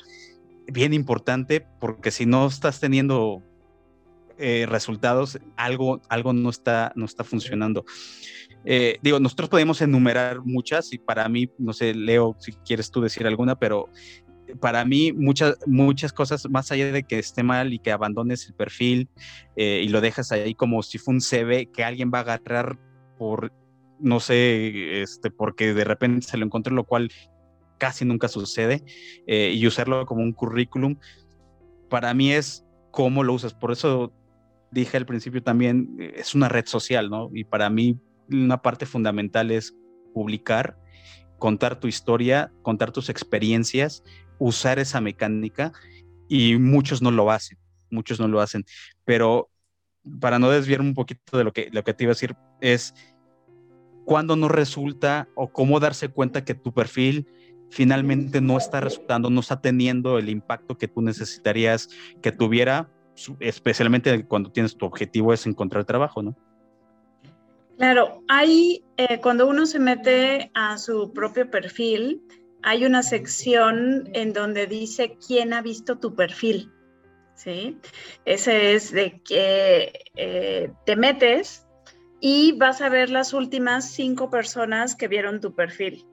[0.68, 3.44] bien importante, porque si no estás teniendo
[4.38, 7.84] eh, resultados, algo, algo no, está, no está funcionando.
[8.66, 13.02] Eh, digo, nosotros podemos enumerar muchas y para mí, no sé, Leo, si quieres tú
[13.02, 13.90] decir alguna, pero
[14.60, 18.56] para mí muchas, muchas cosas, más allá de que esté mal y que abandones el
[18.56, 19.10] perfil
[19.56, 22.78] eh, y lo dejas ahí como si fue un CV que alguien va a agarrar
[23.18, 23.54] por,
[24.00, 27.12] no sé, este, porque de repente se lo encontró, lo cual
[27.78, 28.84] casi nunca sucede,
[29.28, 30.98] eh, y usarlo como un currículum,
[31.90, 33.54] para mí es cómo lo usas.
[33.54, 34.12] Por eso
[34.72, 37.30] dije al principio también, es una red social, ¿no?
[37.34, 37.98] Y para mí
[38.32, 39.76] una parte fundamental es
[40.14, 40.78] publicar,
[41.38, 44.04] contar tu historia, contar tus experiencias,
[44.38, 45.72] usar esa mecánica
[46.28, 47.58] y muchos no lo hacen,
[47.90, 48.66] muchos no lo hacen.
[49.06, 49.50] Pero
[50.20, 52.94] para no desviar un poquito de lo que, lo que te iba a decir es
[54.06, 57.28] cuándo no resulta o cómo darse cuenta que tu perfil
[57.70, 61.90] finalmente no está resultando, no está teniendo el impacto que tú necesitarías
[62.22, 62.90] que tuviera,
[63.40, 66.36] especialmente cuando tienes tu objetivo es encontrar trabajo, ¿no?
[67.80, 72.22] Claro, hay, eh, cuando uno se mete a su propio perfil,
[72.62, 76.70] hay una sección en donde dice quién ha visto tu perfil.
[77.36, 77.78] ¿sí?
[78.26, 81.66] Ese es de que eh, te metes
[82.20, 86.06] y vas a ver las últimas cinco personas que vieron tu perfil.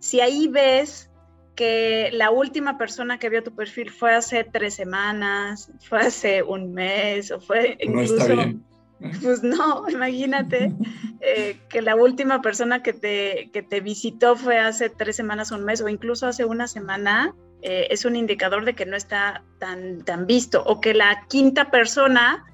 [0.00, 1.10] Si ahí ves
[1.56, 6.74] que la última persona que vio tu perfil fue hace tres semanas, fue hace un
[6.74, 8.14] mes o fue incluso...
[8.14, 8.73] No está bien
[9.22, 10.72] pues no, imagínate
[11.20, 15.64] eh, que la última persona que te, que te visitó fue hace tres semanas, un
[15.64, 20.04] mes o incluso hace una semana, eh, es un indicador de que no está tan,
[20.04, 20.62] tan visto.
[20.64, 22.44] O que la quinta persona,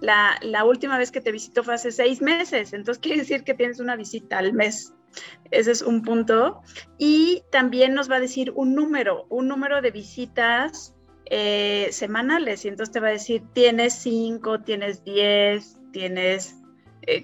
[0.00, 2.72] la, la última vez que te visitó fue hace seis meses.
[2.72, 4.92] Entonces quiere decir que tienes una visita al mes.
[5.50, 6.60] Ese es un punto.
[6.98, 10.94] Y también nos va a decir un número, un número de visitas
[11.30, 12.64] eh, semanales.
[12.64, 16.56] Y entonces te va a decir, tienes cinco, tienes diez, tienes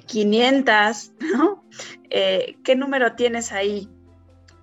[0.06, 1.64] 500, eh, ¿no?
[2.10, 3.88] Eh, ¿Qué número tienes ahí?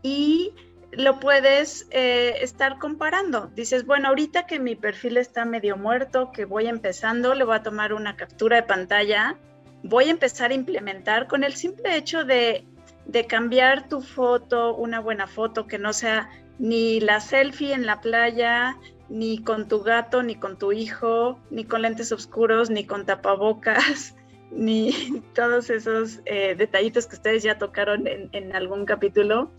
[0.02, 0.54] Y
[0.92, 3.48] lo puedes eh, estar comparando.
[3.56, 7.64] Dices, bueno, ahorita que mi perfil está medio muerto, que voy empezando, le voy a
[7.64, 9.38] tomar una captura de pantalla,
[9.84, 12.66] voy a empezar a implementar con el simple hecho de,
[13.06, 16.30] de cambiar tu foto, una buena foto que no sea
[16.60, 18.78] ni la selfie en la playa,
[19.12, 24.16] ni con tu gato, ni con tu hijo, ni con lentes oscuros, ni con tapabocas,
[24.52, 29.52] ni todos esos eh, detallitos que ustedes ya tocaron en, algún capítulo.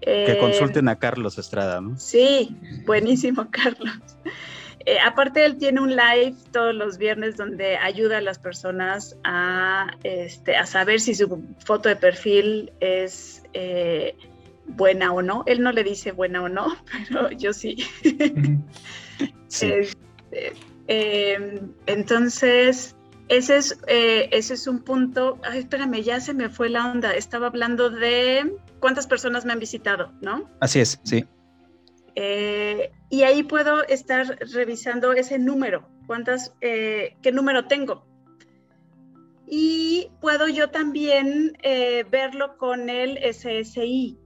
[0.00, 1.98] que eh, consulten a Carlos Estrada, ¿no?
[1.98, 3.98] Sí, buenísimo, Carlos.
[4.84, 9.88] Eh, aparte, él tiene un live todos los viernes donde ayuda a las personas a,
[10.02, 13.42] este, a saber si su foto de perfil es
[14.66, 15.44] buena o no.
[15.46, 16.66] Él no le dice buena o no,
[17.08, 17.76] pero yo sí.
[19.60, 20.54] Este,
[20.86, 22.96] em, entonces,
[23.28, 25.38] ese es, eh, ese es un punto.
[25.44, 27.14] Ay, espérame, ya se me fue la onda.
[27.14, 30.50] Estaba hablando de cuántas personas me han visitado, ¿no?
[30.60, 31.24] Así es, sí.
[32.14, 38.06] Eh, y ahí puedo estar revisando ese número, cuántas, eh, qué número tengo.
[39.46, 41.58] Y puedo yo también
[42.10, 44.18] verlo con el SSI,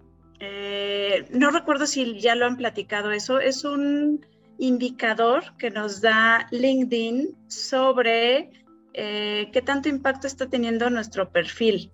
[1.33, 4.25] no recuerdo si ya lo han platicado eso, es un
[4.59, 8.51] indicador que nos da LinkedIn sobre
[8.95, 11.93] eh, qué tanto impacto está teniendo nuestro perfil.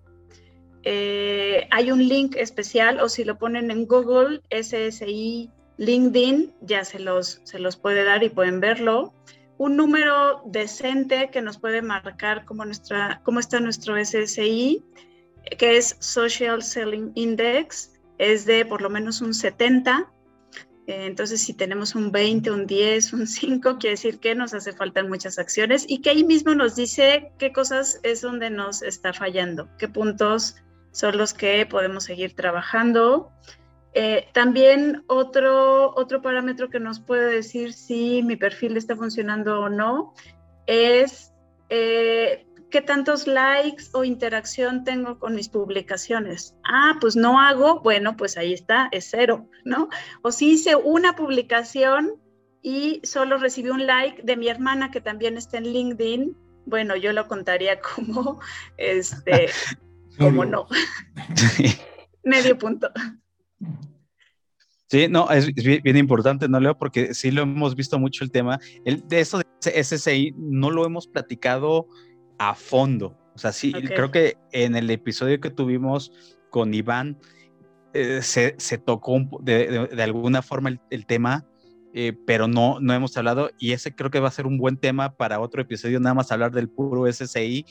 [0.84, 6.98] Eh, hay un link especial o si lo ponen en Google, SSI LinkedIn, ya se
[6.98, 9.12] los, se los puede dar y pueden verlo.
[9.58, 14.82] Un número decente que nos puede marcar cómo, nuestra, cómo está nuestro SSI,
[15.58, 20.10] que es Social Selling Index, es de por lo menos un 70.
[20.86, 24.72] Eh, entonces, si tenemos un 20, un 10, un 5, quiere decir que nos hace
[24.72, 29.12] falta muchas acciones y que ahí mismo nos dice qué cosas es donde nos está
[29.12, 30.56] fallando, qué puntos
[30.90, 33.30] son los que podemos seguir trabajando.
[33.94, 39.68] Eh, también otro, otro parámetro que nos puede decir si mi perfil está funcionando o
[39.68, 40.14] no
[40.66, 41.32] es
[41.68, 46.56] eh, ¿Qué tantos likes o interacción tengo con mis publicaciones?
[46.64, 49.90] Ah, pues no hago, bueno, pues ahí está, es cero, ¿no?
[50.22, 52.14] O si hice una publicación
[52.62, 57.12] y solo recibí un like de mi hermana que también está en LinkedIn, bueno, yo
[57.12, 58.40] lo contaría como,
[58.78, 59.50] este,
[60.18, 60.66] como no.
[62.24, 62.90] Medio punto.
[64.88, 66.78] Sí, no, es, bien, importante, ¿no, Leo?
[66.78, 68.58] Porque sí lo hemos visto mucho el tema.
[68.86, 71.86] El, de eso de SSI no lo hemos platicado
[72.48, 73.16] a fondo.
[73.34, 76.12] O sea, sí, creo que en el episodio que tuvimos
[76.50, 77.18] con Iván
[77.94, 81.46] eh, se, se, tocó de, de, alguna forma el, tema,
[81.94, 84.76] eh, pero no, no hemos hablado y ese creo que va a ser un buen
[84.76, 87.64] tema para otro episodio, nada más hablar del puro SSI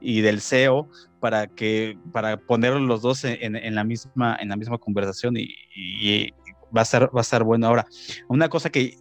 [0.00, 0.88] y del SEO
[1.20, 5.54] para que para poner los dos en, en, la misma en la misma conversación y,
[5.74, 6.30] y,
[6.76, 7.66] va a estar va a estar bueno.
[7.66, 7.86] Ahora,
[8.28, 8.96] una cosa que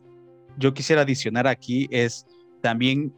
[0.58, 2.26] yo quisiera adicionar aquí es
[2.62, 3.14] también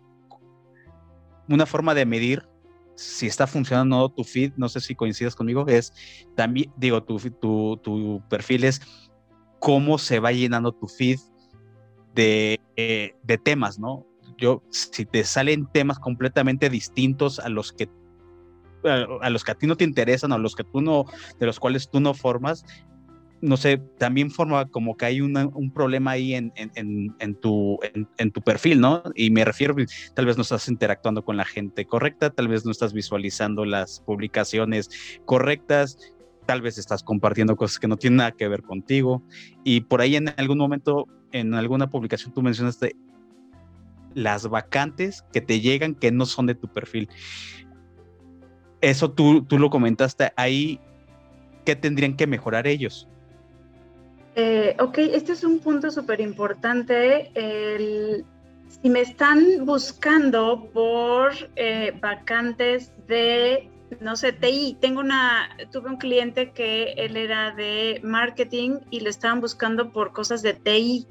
[1.49, 2.47] una forma de medir
[2.95, 5.93] si está funcionando tu feed, no sé si coincidas conmigo, es
[6.35, 8.81] también, digo, tu, tu, tu perfil es
[9.59, 11.19] cómo se va llenando tu feed
[12.13, 14.05] de, eh, de temas, ¿no?
[14.37, 17.89] Yo, si te salen temas completamente distintos a los que
[18.85, 21.05] a, los que a ti no te interesan, a los que tú no,
[21.39, 22.65] de los cuales tú no formas,
[23.41, 27.79] no sé, también forma como que hay un problema ahí en, en, tu,
[28.17, 29.03] en, tu perfil, ¿no?
[29.15, 29.75] Y me refiero,
[30.13, 34.01] tal vez no estás interactuando con la gente correcta, tal vez no estás visualizando las
[34.01, 34.89] publicaciones
[35.25, 35.97] correctas,
[36.45, 39.23] tal vez estás compartiendo cosas que no tienen nada que ver contigo.
[39.63, 42.95] Y por ahí en algún momento, en alguna publicación, tú mencionaste
[44.15, 47.07] las vacantes que te llegan que no son de tu perfil.
[48.81, 50.79] Eso tú, tú lo comentaste ahí.
[51.65, 53.07] ¿Qué tendrían que mejorar ellos?
[54.41, 57.29] Eh, ok, este es un punto súper importante.
[58.81, 63.69] Si me están buscando por eh, vacantes de,
[63.99, 69.09] no sé, TI, tengo una, tuve un cliente que él era de marketing y lo
[69.09, 71.05] estaban buscando por cosas de TI.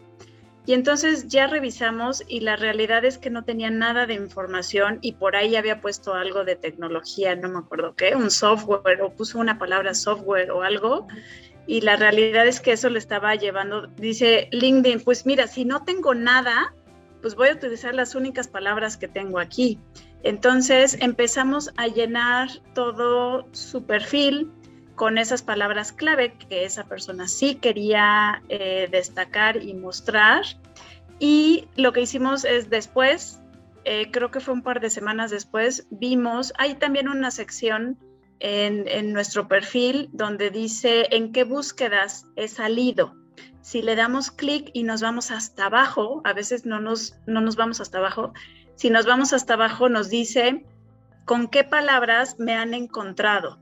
[0.65, 5.13] Y entonces ya revisamos y la realidad es que no tenía nada de información y
[5.13, 9.39] por ahí había puesto algo de tecnología, no me acuerdo qué, un software o puso
[9.39, 11.07] una palabra software o algo
[11.69, 15.85] y la realidad es que eso le estaba llevando, dice LinkedIn, pues mira, si no
[15.85, 16.75] tengo nada,
[17.21, 19.79] pues voy a utilizar las únicas palabras que tengo aquí.
[20.23, 24.51] Entonces empezamos a llenar todo su perfil
[24.95, 30.45] con esas palabras clave que esa persona sí quería eh, destacar y mostrar.
[31.19, 33.41] Y lo que hicimos es después,
[33.85, 37.99] eh, creo que fue un par de semanas después, vimos, hay también una sección
[38.41, 43.15] en, nuestro perfil donde dice en qué búsquedas he salido.
[43.63, 47.57] Si le damos clic y nos vamos hasta abajo, a veces no nos, no nos
[47.57, 48.33] vamos hasta abajo,
[48.77, 50.65] si nos vamos hasta abajo nos dice
[51.25, 53.59] con qué palabras me han encontrado.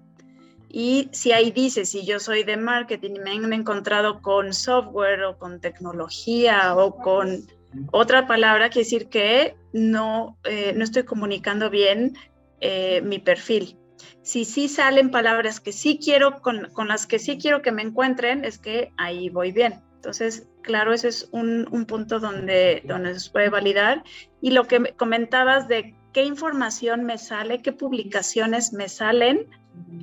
[0.68, 5.22] Y si ahí dice, si yo soy de marketing y me han encontrado con software
[5.24, 7.46] o con tecnología o con
[7.92, 12.14] otra palabra, quiere decir que no, eh, no estoy comunicando bien
[12.60, 13.78] eh, mi perfil
[14.22, 18.44] si sí salen palabras que sí quiero, con, las que sí quiero que me encuentren,
[18.44, 19.82] es que ahí voy bien.
[19.96, 24.04] Entonces, claro, ese es un, punto donde, donde se puede validar.
[24.40, 29.48] Y lo que comentabas de qué información me sale, qué publicaciones me salen,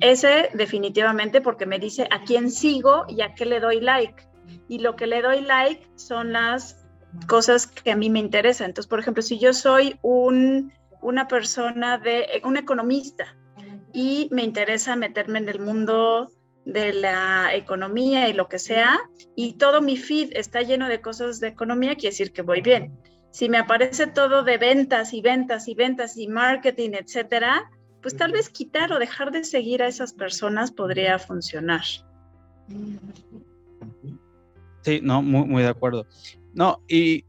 [0.00, 4.28] ese definitivamente porque me dice a quién sigo y a qué le doy like.
[4.68, 6.84] Y lo que le doy like son las
[7.26, 8.66] cosas que a mí me interesan.
[8.66, 13.36] Entonces, por ejemplo, si yo soy un, una persona de, un economista,
[13.94, 16.30] y me interesa meterme en el mundo
[16.66, 18.98] de la economía y lo que sea,
[19.36, 22.98] y todo mi feed está lleno de cosas de economía, quiere decir que voy bien.
[23.30, 27.70] Si me aparece todo de ventas y ventas y ventas y marketing, etcétera,
[28.02, 31.84] pues tal vez quitar o dejar de seguir a esas personas podría funcionar.
[34.82, 36.06] Sí, no, muy, muy de acuerdo.
[36.52, 37.24] No, y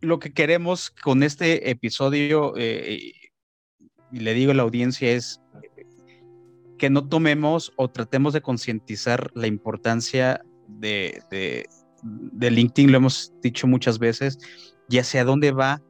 [0.00, 3.12] lo que queremos con este episodio, eh,
[4.12, 5.40] y le digo a la audiencia, es
[6.78, 13.66] que no tomemos o tratemos de concientizar la importancia de, de, LinkedIn, lo hemos dicho
[13.66, 14.38] muchas veces,
[14.88, 15.80] y hacia dónde va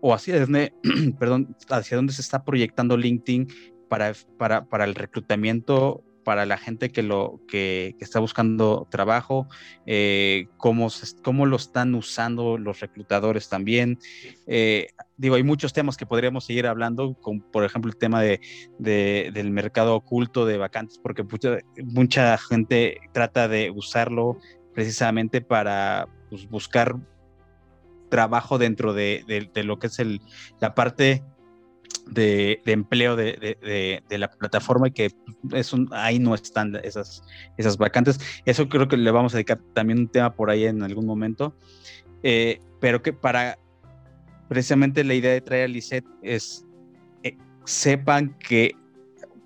[0.00, 0.74] o hacia dónde,
[1.18, 3.48] perdón, hacia dónde se está proyectando LinkedIn
[3.88, 9.48] para, para, para el reclutamiento para la gente que lo que, está buscando trabajo,
[9.86, 10.88] eh, cómo,
[11.24, 13.98] cómo, lo están usando los reclutadores también.
[14.46, 18.40] Eh, digo, hay muchos temas que podríamos seguir hablando, como por ejemplo el tema de,
[18.78, 21.24] del mercado oculto de vacantes, porque
[21.82, 24.36] mucha, gente trata de usarlo
[24.74, 26.94] precisamente para pues, buscar
[28.10, 30.20] trabajo dentro de, de, lo que es el,
[30.60, 31.24] la parte
[32.10, 35.10] de, empleo de, la plataforma y que
[35.52, 37.22] es ahí no están esas,
[37.56, 38.18] esas vacantes.
[38.44, 41.54] Eso creo que le vamos a dedicar también un tema por ahí en algún momento.
[42.22, 43.58] Eh, pero que para
[44.48, 46.64] precisamente la idea de traer a Lisette es
[47.22, 48.74] eh, sepan que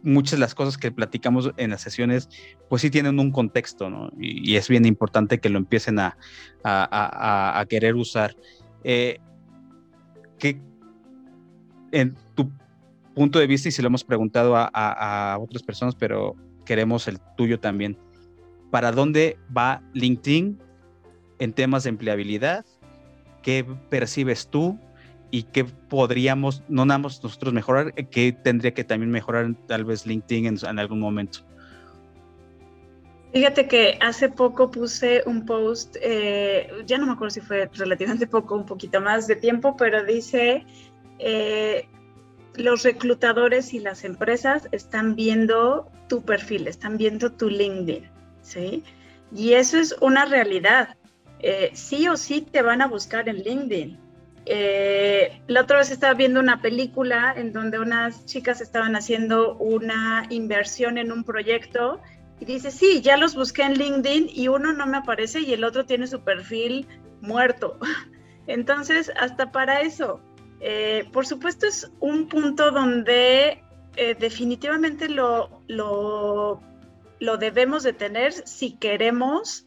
[0.02, 2.28] muchas de las cosas que platicamos en las sesiones,
[2.68, 4.10] pues sí tienen un contexto, ¿no?
[4.18, 6.16] Y, es bien importante que lo empiecen a,
[6.64, 8.36] a, querer usar.
[8.82, 9.18] Eh,
[10.38, 10.60] ¿qué,
[11.92, 12.50] en tu
[13.14, 16.34] punto de vista, y si lo hemos preguntado a, otras personas, pero
[16.64, 17.96] queremos el tuyo también,
[18.70, 20.58] ¿para dónde va LinkedIn
[21.38, 22.64] en temas de empleabilidad?
[23.42, 24.78] ¿Qué percibes tú?
[25.34, 30.06] y qué podríamos, no nada más nosotros mejorar, qué tendría que también mejorar tal vez
[30.06, 31.38] LinkedIn en, algún momento.
[33.32, 38.26] Fíjate que hace poco puse un post, eh, ya no me acuerdo si fue relativamente
[38.26, 40.66] poco, un poquito más de tiempo, pero dice,
[41.24, 41.88] eh,
[42.54, 48.10] los reclutadores y las empresas están viendo tu perfil, están viendo tu LinkedIn,
[48.42, 48.82] ¿sí?
[49.34, 50.96] Y eso es una realidad.
[51.38, 53.98] Eh, sí o sí te van a buscar en LinkedIn.
[54.44, 60.26] Eh, la otra vez estaba viendo una película en donde unas chicas estaban haciendo una
[60.30, 62.00] inversión en un proyecto
[62.40, 65.62] y dice, sí, ya los busqué en LinkedIn y uno no me aparece y el
[65.62, 66.88] otro tiene su perfil
[67.20, 67.78] muerto.
[68.48, 70.20] Entonces, hasta para eso,
[70.64, 73.64] eh, por supuesto es un punto donde
[73.96, 76.60] eh, definitivamente lo, lo,
[77.36, 79.66] debemos de tener si queremos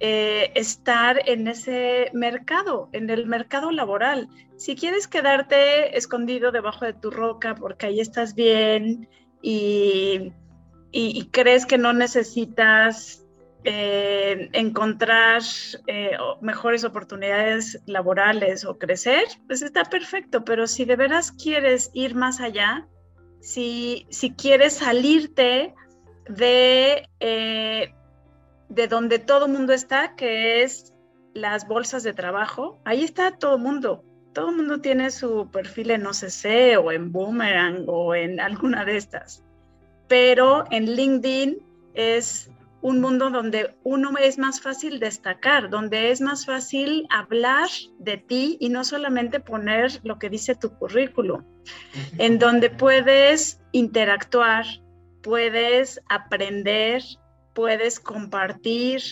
[0.00, 4.28] eh, estar en ese mercado, en el mercado laboral.
[4.56, 9.08] Si quieres quedarte escondido debajo de tu roca porque ahí estás bien
[9.40, 10.34] y,
[11.30, 13.24] crees que no necesitas
[13.70, 15.42] eh, encontrar
[15.86, 22.14] eh, mejores oportunidades laborales o crecer, pues está perfecto, pero si de veras quieres ir
[22.14, 22.86] más allá,
[23.40, 25.74] si, si quieres salirte
[26.28, 27.08] de
[28.68, 30.94] de donde todo mundo está, que es
[31.34, 32.78] las bolsas de trabajo.
[32.84, 34.04] Ahí está todo mundo.
[34.34, 39.44] Todo mundo tiene su perfil en OCC o en Boomerang o en alguna de estas.
[40.06, 41.58] Pero en LinkedIn
[41.94, 42.50] es
[42.80, 47.68] un mundo donde uno es más fácil destacar, donde es más fácil hablar
[47.98, 51.44] de ti y no solamente poner lo que dice tu currículum,
[52.18, 54.64] en donde puedes interactuar,
[55.22, 57.02] puedes aprender,
[57.54, 59.02] puedes compartir,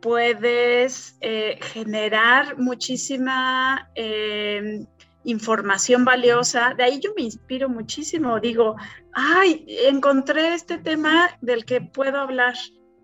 [0.00, 4.84] puedes eh, generar muchísima eh,
[5.24, 6.74] información valiosa.
[6.76, 8.38] De ahí yo me inspiro muchísimo.
[8.40, 8.76] Digo,
[9.12, 12.54] ay, encontré este tema del que puedo hablar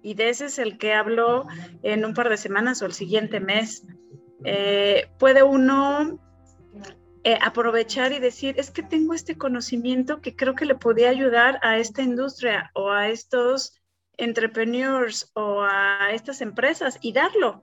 [0.03, 1.47] y de ese es el que hablo
[1.83, 3.87] en un par de semanas o el siguiente mes.
[4.45, 6.19] Eh, puede uno
[7.41, 11.79] aprovechar y decir, es que tengo este conocimiento que creo que le podía ayudar a
[11.79, 13.81] esta industria o a estos
[14.17, 17.63] entrepreneurs o a estas empresas y darlo.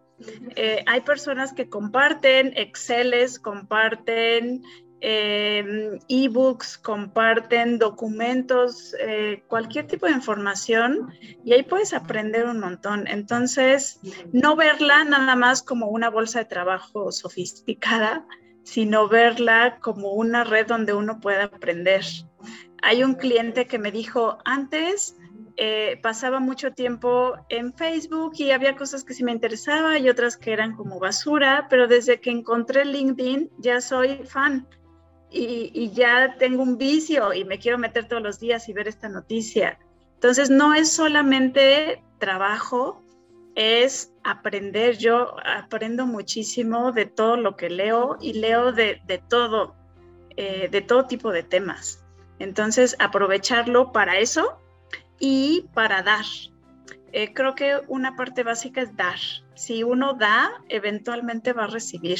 [0.55, 4.63] Eh, hay personas que comparten Exceles, comparten
[5.01, 11.11] eh, ebooks, comparten documentos, eh, cualquier tipo de información
[11.43, 13.07] y ahí puedes aprender un montón.
[13.07, 13.99] Entonces,
[14.31, 18.25] no verla nada más como una bolsa de trabajo sofisticada,
[18.63, 22.03] sino verla como una red donde uno puede aprender.
[22.81, 25.15] Hay un cliente que me dijo, antes
[25.57, 30.37] eh, pasaba mucho tiempo en Facebook y había cosas que sí me interesaba y otras
[30.37, 34.67] que eran como basura, pero desde que encontré LinkedIn ya soy fan
[35.31, 39.09] y, ya tengo un vicio y me quiero meter todos los días y ver esta
[39.09, 39.77] noticia.
[40.15, 43.03] Entonces no es solamente trabajo,
[43.55, 44.97] es aprender.
[44.97, 49.75] Yo aprendo muchísimo de todo lo que leo y leo de, de todo,
[50.35, 52.03] eh, de todo tipo de temas.
[52.39, 54.57] Entonces aprovecharlo para eso
[55.19, 56.25] y para dar.
[57.11, 59.19] Eh, creo que una parte básica es dar.
[59.55, 62.19] Si uno da, eventualmente va a recibir.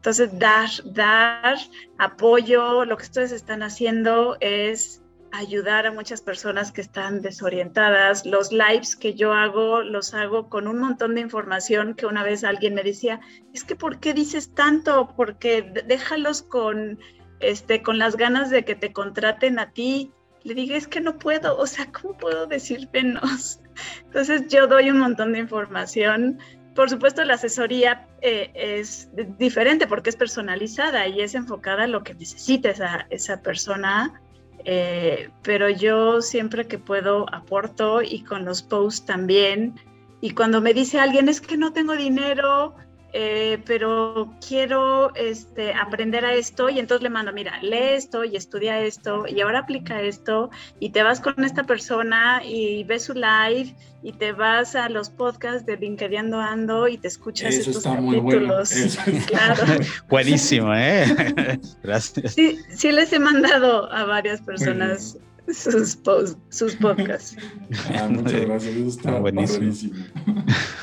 [0.00, 1.58] Entonces, dar, dar
[1.98, 8.24] apoyo, lo que ustedes están haciendo es ayudar a muchas personas que están desorientadas.
[8.24, 12.44] Los lives que yo hago, los hago con un montón de información que una vez
[12.44, 13.20] alguien me decía,
[13.52, 15.12] es que ¿por qué dices tanto?
[15.14, 16.98] Porque déjalos con,
[17.40, 21.18] este, con las ganas de que te contraten a ti le dije, es que no
[21.18, 23.60] puedo, o sea, ¿cómo puedo decir menos?
[24.04, 26.38] Entonces yo doy un montón de información.
[26.80, 32.02] Por supuesto, la asesoría eh, es diferente porque es personalizada y es enfocada a lo
[32.02, 34.18] que necesita esa, esa persona,
[34.64, 39.74] eh, pero yo siempre que puedo aporto y con los posts también.
[40.22, 42.74] Y cuando me dice alguien, es que no tengo dinero,
[43.12, 48.36] eh, pero quiero este, aprender a esto y entonces le mando, mira, lee esto y
[48.36, 53.14] estudia esto y ahora aplica esto y te vas con esta persona y ves su
[53.14, 57.84] live y te vas a los podcasts de LinkedIn Ando y te escuchas Eso estos
[57.84, 58.54] está Muy bueno.
[59.26, 59.64] Claro.
[60.08, 61.58] Buenísimo, ¿eh?
[61.82, 62.34] Gracias.
[62.34, 65.18] Sí, sí les he mandado a varias personas
[65.52, 67.36] sus, post, sus podcasts.
[67.94, 69.72] Ah, muchas gracias, eso está buenísimo.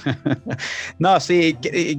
[1.00, 1.58] no, sí,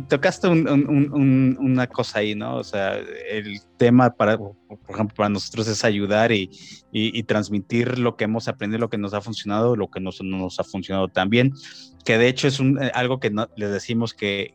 [0.09, 2.56] tocaste una cosa ahí, ¿no?
[2.56, 4.56] O sea, el tema para, por
[4.88, 6.48] ejemplo, para nosotros es ayudar y,
[7.24, 10.64] transmitir lo que hemos aprendido, lo que nos ha funcionado, lo que no nos ha
[10.64, 11.52] funcionado también,
[12.04, 14.54] que de hecho es un, eh, algo que no, les decimos que,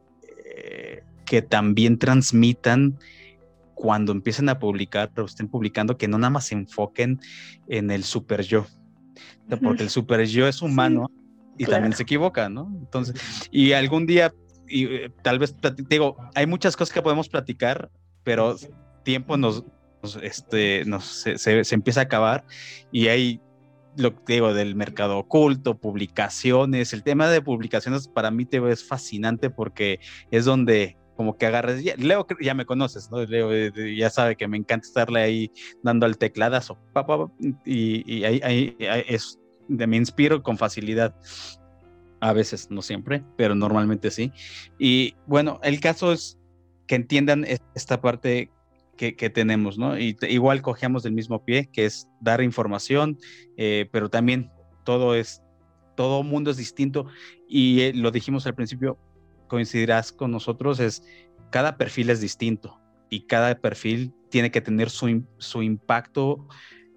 [0.55, 2.97] eh, que también transmitan
[3.73, 7.19] cuando empiecen a publicar, pero estén publicando, que no nada más se enfoquen
[7.67, 8.65] en el super yo,
[9.61, 11.11] porque el super yo es humano
[11.57, 12.71] y también se equivoca, ¿no?
[12.79, 14.33] Entonces, y algún día,
[14.67, 15.55] y, eh, tal vez,
[15.89, 17.89] digo, hay muchas cosas que podemos platicar,
[18.23, 18.55] pero
[19.03, 19.63] tiempo nos,
[20.21, 22.45] este, nos, se, se, empieza a acabar
[22.91, 23.41] y hay
[23.95, 28.83] lo que digo del mercado oculto, publicaciones, el tema de publicaciones para mí te es
[28.87, 29.99] fascinante porque
[30.31, 33.23] es donde como que agarres, Leo ya me conoces, ¿no?
[33.23, 35.51] Leo eh, ya sabe que me encanta estarle ahí
[35.83, 36.77] dando al tecladazo,
[37.65, 38.75] y, ahí, ahí,
[39.07, 41.15] es, me inspiro con facilidad.
[42.19, 44.31] A veces, no siempre, pero normalmente sí.
[44.79, 46.39] Y bueno, el caso es
[46.87, 47.45] que entiendan
[47.75, 48.49] esta parte
[48.95, 49.99] que, tenemos, ¿no?
[49.99, 53.17] Y igual cogemos del mismo pie, que es dar información,
[53.57, 54.49] eh, pero también
[54.85, 55.41] todo es,
[55.95, 57.07] todo mundo es distinto.
[57.47, 58.97] Y eh, lo dijimos al principio,
[59.53, 61.03] coincidirás con nosotros es
[61.51, 62.81] cada perfil es distinto
[63.11, 66.47] y cada perfil tiene que tener su, su impacto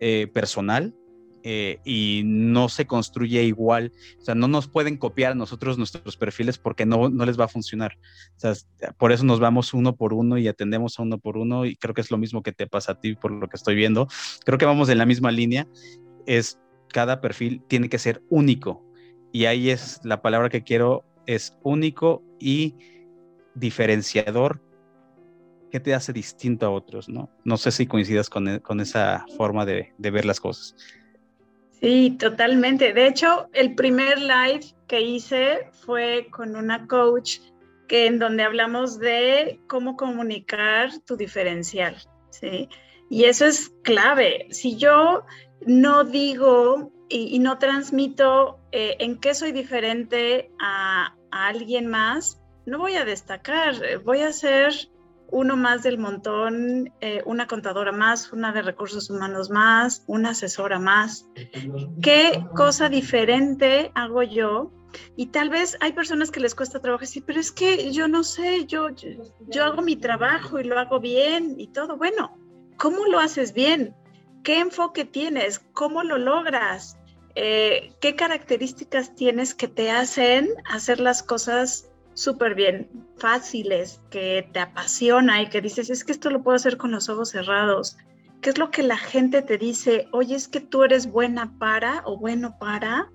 [0.01, 0.95] eh, personal
[1.43, 3.93] eh, y no se construye igual.
[4.19, 7.45] O sea, no nos pueden copiar a nosotros nuestros perfiles porque no, no les va
[7.45, 7.99] a funcionar.
[8.37, 8.55] O sea,
[8.97, 11.93] por eso nos vamos uno por uno y atendemos a uno por uno y creo
[11.93, 14.09] que es lo mismo que te pasa a ti por lo que estoy viendo.
[14.47, 15.69] Creo que vamos en la misma línea.
[16.25, 18.83] Es cada perfil tiene que ser único
[19.31, 22.75] y ahí es la palabra que quiero es único y
[23.55, 24.61] diferenciador
[25.71, 27.31] que te hace distinto a otros, ¿no?
[27.45, 30.77] No sé si coincidas con, e, esa forma de, ver las cosas.
[31.81, 32.93] Sí, totalmente.
[32.93, 37.39] De hecho, el primer live que hice fue con una coach
[37.89, 41.97] que en donde hablamos de cómo comunicar tu diferencial,
[42.31, 42.69] ¿sí?
[43.09, 44.49] Y eso es clave.
[44.51, 45.25] Si yo
[45.65, 52.95] no digo y, no transmito eh, en qué soy diferente a, alguien más, no voy
[52.95, 54.73] a destacar, voy a ser
[55.31, 60.79] uno más del montón, eh, una contadora más, una de recursos humanos más, una asesora
[60.79, 61.29] más.
[62.01, 64.73] ¿Qué cosa diferente hago yo?
[65.17, 68.25] Y tal vez hay personas que les cuesta trabajo decir, pero es que yo no
[68.25, 68.89] sé, yo,
[69.49, 71.97] yo, hago mi trabajo y lo hago bien y todo.
[71.97, 72.39] Bueno,
[72.79, 73.95] ¿cómo lo haces bien?
[74.47, 75.59] ¿Qué enfoque tienes?
[75.73, 76.97] ¿Cómo lo logras?
[77.35, 84.61] Eh, ¿Qué características tienes que te hacen hacer las cosas súper bien, fáciles, que te
[84.61, 87.97] apasiona y que dices, es que esto lo puedo hacer con los ojos cerrados.
[88.41, 90.07] ¿Qué es lo que la gente te dice?
[90.13, 93.11] Oye, es que tú eres buena para o bueno para.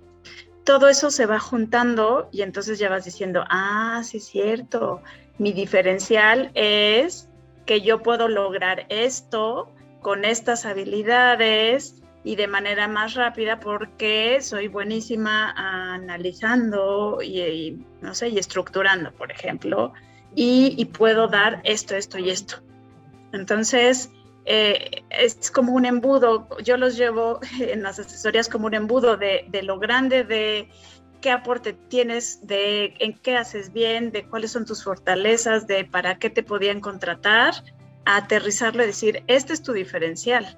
[0.66, 5.02] Todo eso se va juntando y entonces ya vas diciendo, ah, sí es cierto,
[5.38, 7.30] mi diferencial es
[7.66, 9.72] que yo puedo lograr esto
[10.02, 15.52] con estas habilidades y de manera más rápida porque soy buenísima
[15.94, 19.94] analizando y, no sé, y estructurando, por ejemplo,
[20.36, 22.58] y, puedo dar esto, esto y esto.
[23.34, 24.12] Entonces,
[24.46, 29.46] eh, es como un embudo, yo los llevo en las asesorías como un embudo de,
[29.50, 30.70] de, lo grande de
[31.22, 36.18] qué aporte tienes, de en qué haces bien, de cuáles son tus fortalezas, de para
[36.18, 37.54] qué te podían contratar,
[38.06, 40.58] a aterrizarlo y decir, este es tu diferencial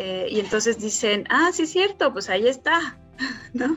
[0.00, 2.96] eh, y entonces dicen, ah, sí cierto, pues ahí está,
[3.52, 3.76] ¿no?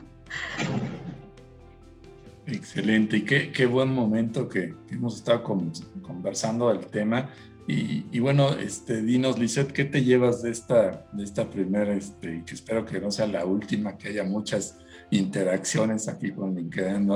[2.46, 7.28] Excelente, y qué, buen momento que, hemos estado conversando del tema.
[7.66, 12.42] Y, bueno, este, dinos, Lisette, ¿qué te llevas de esta, de esta primera, este, y
[12.42, 14.78] que espero que no sea la última, que haya muchas
[15.10, 17.08] interacciones aquí con LinkedIn?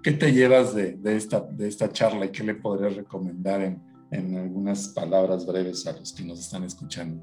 [0.00, 3.80] ¿Qué te llevas de, esta, de esta charla y qué le podrías recomendar en,
[4.14, 7.22] en algunas palabras breves a los que nos están escuchando?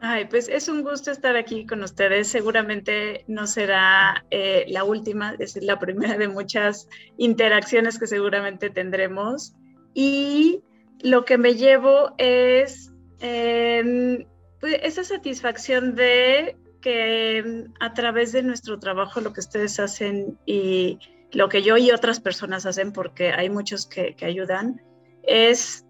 [0.00, 2.28] Ay, pues es un gusto estar aquí con ustedes.
[2.28, 9.54] Seguramente no será eh, la última, es la primera de muchas interacciones que seguramente tendremos.
[9.94, 10.62] Y
[11.00, 14.26] lo que me llevo es em,
[14.60, 20.38] pues, esa satisfacción de que em, a través de nuestro trabajo, lo que ustedes hacen
[20.44, 20.98] y
[21.32, 24.82] lo que yo y otras personas hacen, porque hay muchos que, ayudan,
[25.22, 25.85] es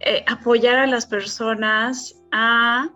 [0.00, 2.90] eh, apoyar a las personas a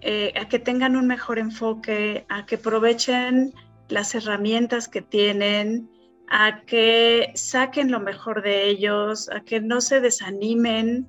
[0.00, 3.52] eh, a que tengan un mejor enfoque, a que aprovechen
[3.88, 5.90] las herramientas que tienen,
[6.28, 11.08] a que saquen lo mejor de ellos, a que no se desanimen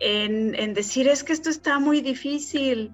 [0.00, 2.92] en, decir es que esto está muy difícil.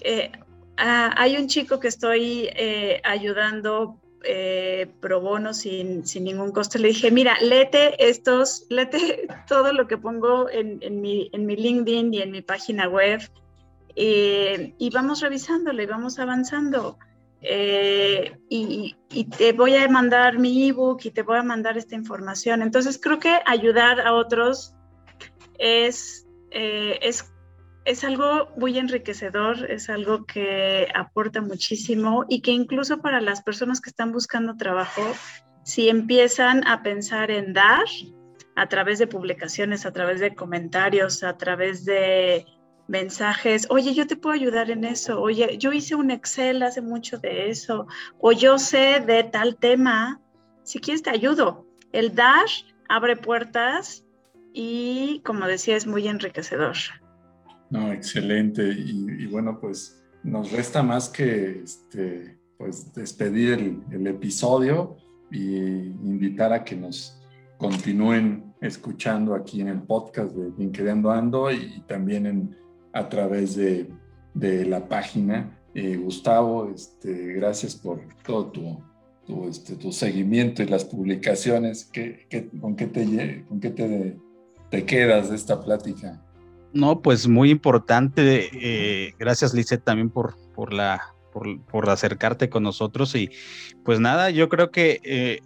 [0.00, 0.32] Eh,
[0.78, 2.48] ah, hay un chico que estoy
[3.04, 6.78] ayudando eh, pro bono sin, sin, ningún costo.
[6.78, 11.56] Le dije, mira, léete estos, léete todo lo que pongo en, en, mi, en mi,
[11.56, 13.20] LinkedIn y en mi página web
[13.94, 16.98] eh, y vamos revisándolo y vamos avanzando.
[17.40, 21.94] Eh, y, y, te voy a mandar mi ebook y te voy a mandar esta
[21.94, 22.62] información.
[22.62, 24.74] Entonces creo que ayudar a otros
[25.58, 27.30] es, es
[27.88, 33.80] es algo muy enriquecedor, es algo que aporta muchísimo y que incluso para las personas
[33.80, 35.00] que están buscando trabajo,
[35.64, 37.86] si empiezan a pensar en dar
[38.56, 42.44] a través de publicaciones, a través de comentarios, a través de
[42.88, 47.16] mensajes, oye, yo te puedo ayudar en eso, oye, yo hice un Excel hace mucho
[47.16, 47.86] de eso,
[48.18, 50.20] o yo sé de tal tema,
[50.62, 51.66] si quieres te ayudo.
[51.92, 52.48] El dar
[52.90, 54.04] abre puertas
[54.52, 56.76] y, como decía, es muy enriquecedor.
[57.70, 58.66] No, excelente.
[58.68, 64.96] Y, bueno, pues nos resta más que este, pues, despedir el, episodio
[65.30, 67.20] y invitar a que nos
[67.58, 72.56] continúen escuchando aquí en el podcast de LinkedIn Ando y también
[72.92, 73.88] a través de,
[74.34, 75.54] la página.
[75.74, 78.82] Eh, Gustavo, este, gracias por todo tu,
[79.26, 81.84] tu, este, tu, seguimiento y las publicaciones.
[81.84, 82.26] ¿Qué,
[82.60, 84.16] con qué, te, con qué te,
[84.70, 86.24] te quedas de esta plática?
[86.72, 88.50] No, pues muy importante.
[88.52, 93.14] Eh, gracias, Lizeth, también por, por, la, por, acercarte con nosotros.
[93.14, 93.30] Y
[93.84, 95.40] pues nada, yo creo que eh,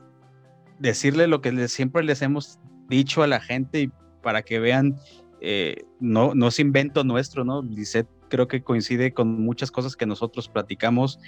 [0.78, 2.58] decirle lo que siempre les hemos
[2.88, 3.90] dicho a la gente y
[4.22, 4.96] para que vean,
[5.40, 7.62] eh, no, no es invento nuestro, ¿no?
[7.62, 11.18] Lizeth creo que coincide con muchas cosas que nosotros platicamos.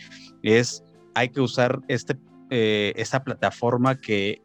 [0.42, 0.82] Es,
[1.14, 2.18] hay que usar este,
[2.50, 4.42] esta plataforma que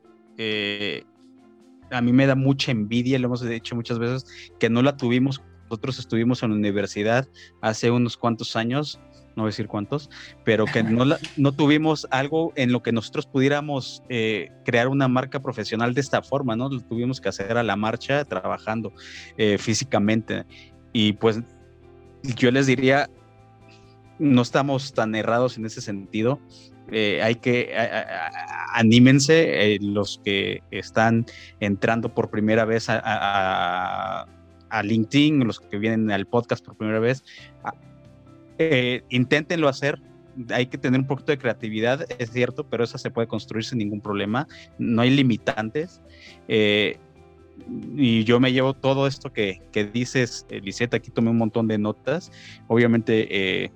[1.91, 4.25] a mí me da mucha envidia, lo hemos dicho muchas veces,
[4.59, 5.41] que no la tuvimos.
[5.63, 7.27] Nosotros estuvimos en la universidad
[7.61, 8.99] hace unos cuantos años,
[9.35, 10.09] no decir cuántos,
[10.43, 11.05] pero que no,
[11.37, 16.21] no tuvimos algo en lo que nosotros pudiéramos eh, crear una marca profesional de esta
[16.21, 16.69] forma, ¿no?
[16.69, 18.93] Lo tuvimos que hacer a la marcha, trabajando
[19.37, 20.45] eh, físicamente.
[20.91, 21.41] Y pues
[22.23, 23.09] yo les diría,
[24.17, 26.39] no estamos tan errados en ese sentido.
[26.91, 27.73] Eh, hay que
[28.73, 31.25] anímense eh, los que están
[31.59, 34.25] entrando por primera vez a,
[34.83, 37.23] LinkedIn, los que vienen al podcast por primera vez,
[38.57, 39.99] eh, inténtenlo hacer.
[40.51, 43.79] Hay que tener un poquito de creatividad, es cierto, pero esa se puede construir sin
[43.79, 44.47] ningún problema.
[44.77, 46.01] No hay limitantes.
[46.47, 51.77] y yo me llevo todo esto que, que dices, Lisette, aquí tomé un montón de
[51.77, 52.31] notas.
[52.67, 53.71] Obviamente,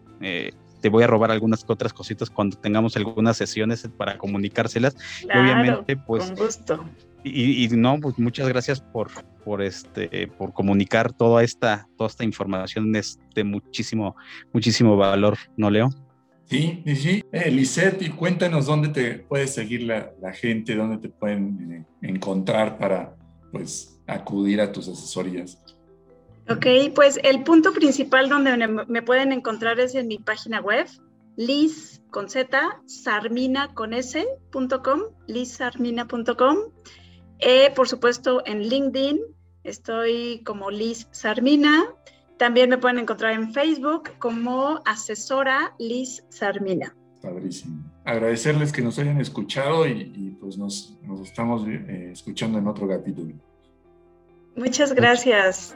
[0.83, 4.97] te voy a robar algunas otras cositas cuando tengamos algunas sesiones para comunicárselas.
[5.23, 6.25] obviamente, pues.
[6.25, 6.85] Con gusto.
[7.23, 9.09] Y, no, pues muchas gracias por,
[9.45, 14.17] por este, por comunicar toda esta, toda esta información es de muchísimo,
[14.51, 15.89] muchísimo valor, ¿no, Leo?
[16.47, 17.23] Sí, sí.
[17.31, 17.65] Eh,
[18.01, 23.15] y cuéntanos dónde te puede seguir la, la gente, dónde te pueden eh, encontrar para,
[23.53, 25.62] pues, acudir a tus asesorías.
[26.49, 30.87] Ok, pues el punto principal donde me pueden encontrar es en mi página web,
[31.37, 36.57] liz con z, sarmina con s.com, lizsarmina.com.
[37.39, 39.19] Eh, por supuesto, en LinkedIn
[39.63, 41.85] estoy como Liz Sarmina.
[42.37, 46.95] También me pueden encontrar en Facebook como asesora Liz Sarmina.
[47.21, 47.83] Padrísimo.
[48.05, 53.33] Agradecerles que nos hayan escuchado y, pues nos, estamos eh, escuchando en otro capítulo.
[54.55, 55.75] Muchas gracias.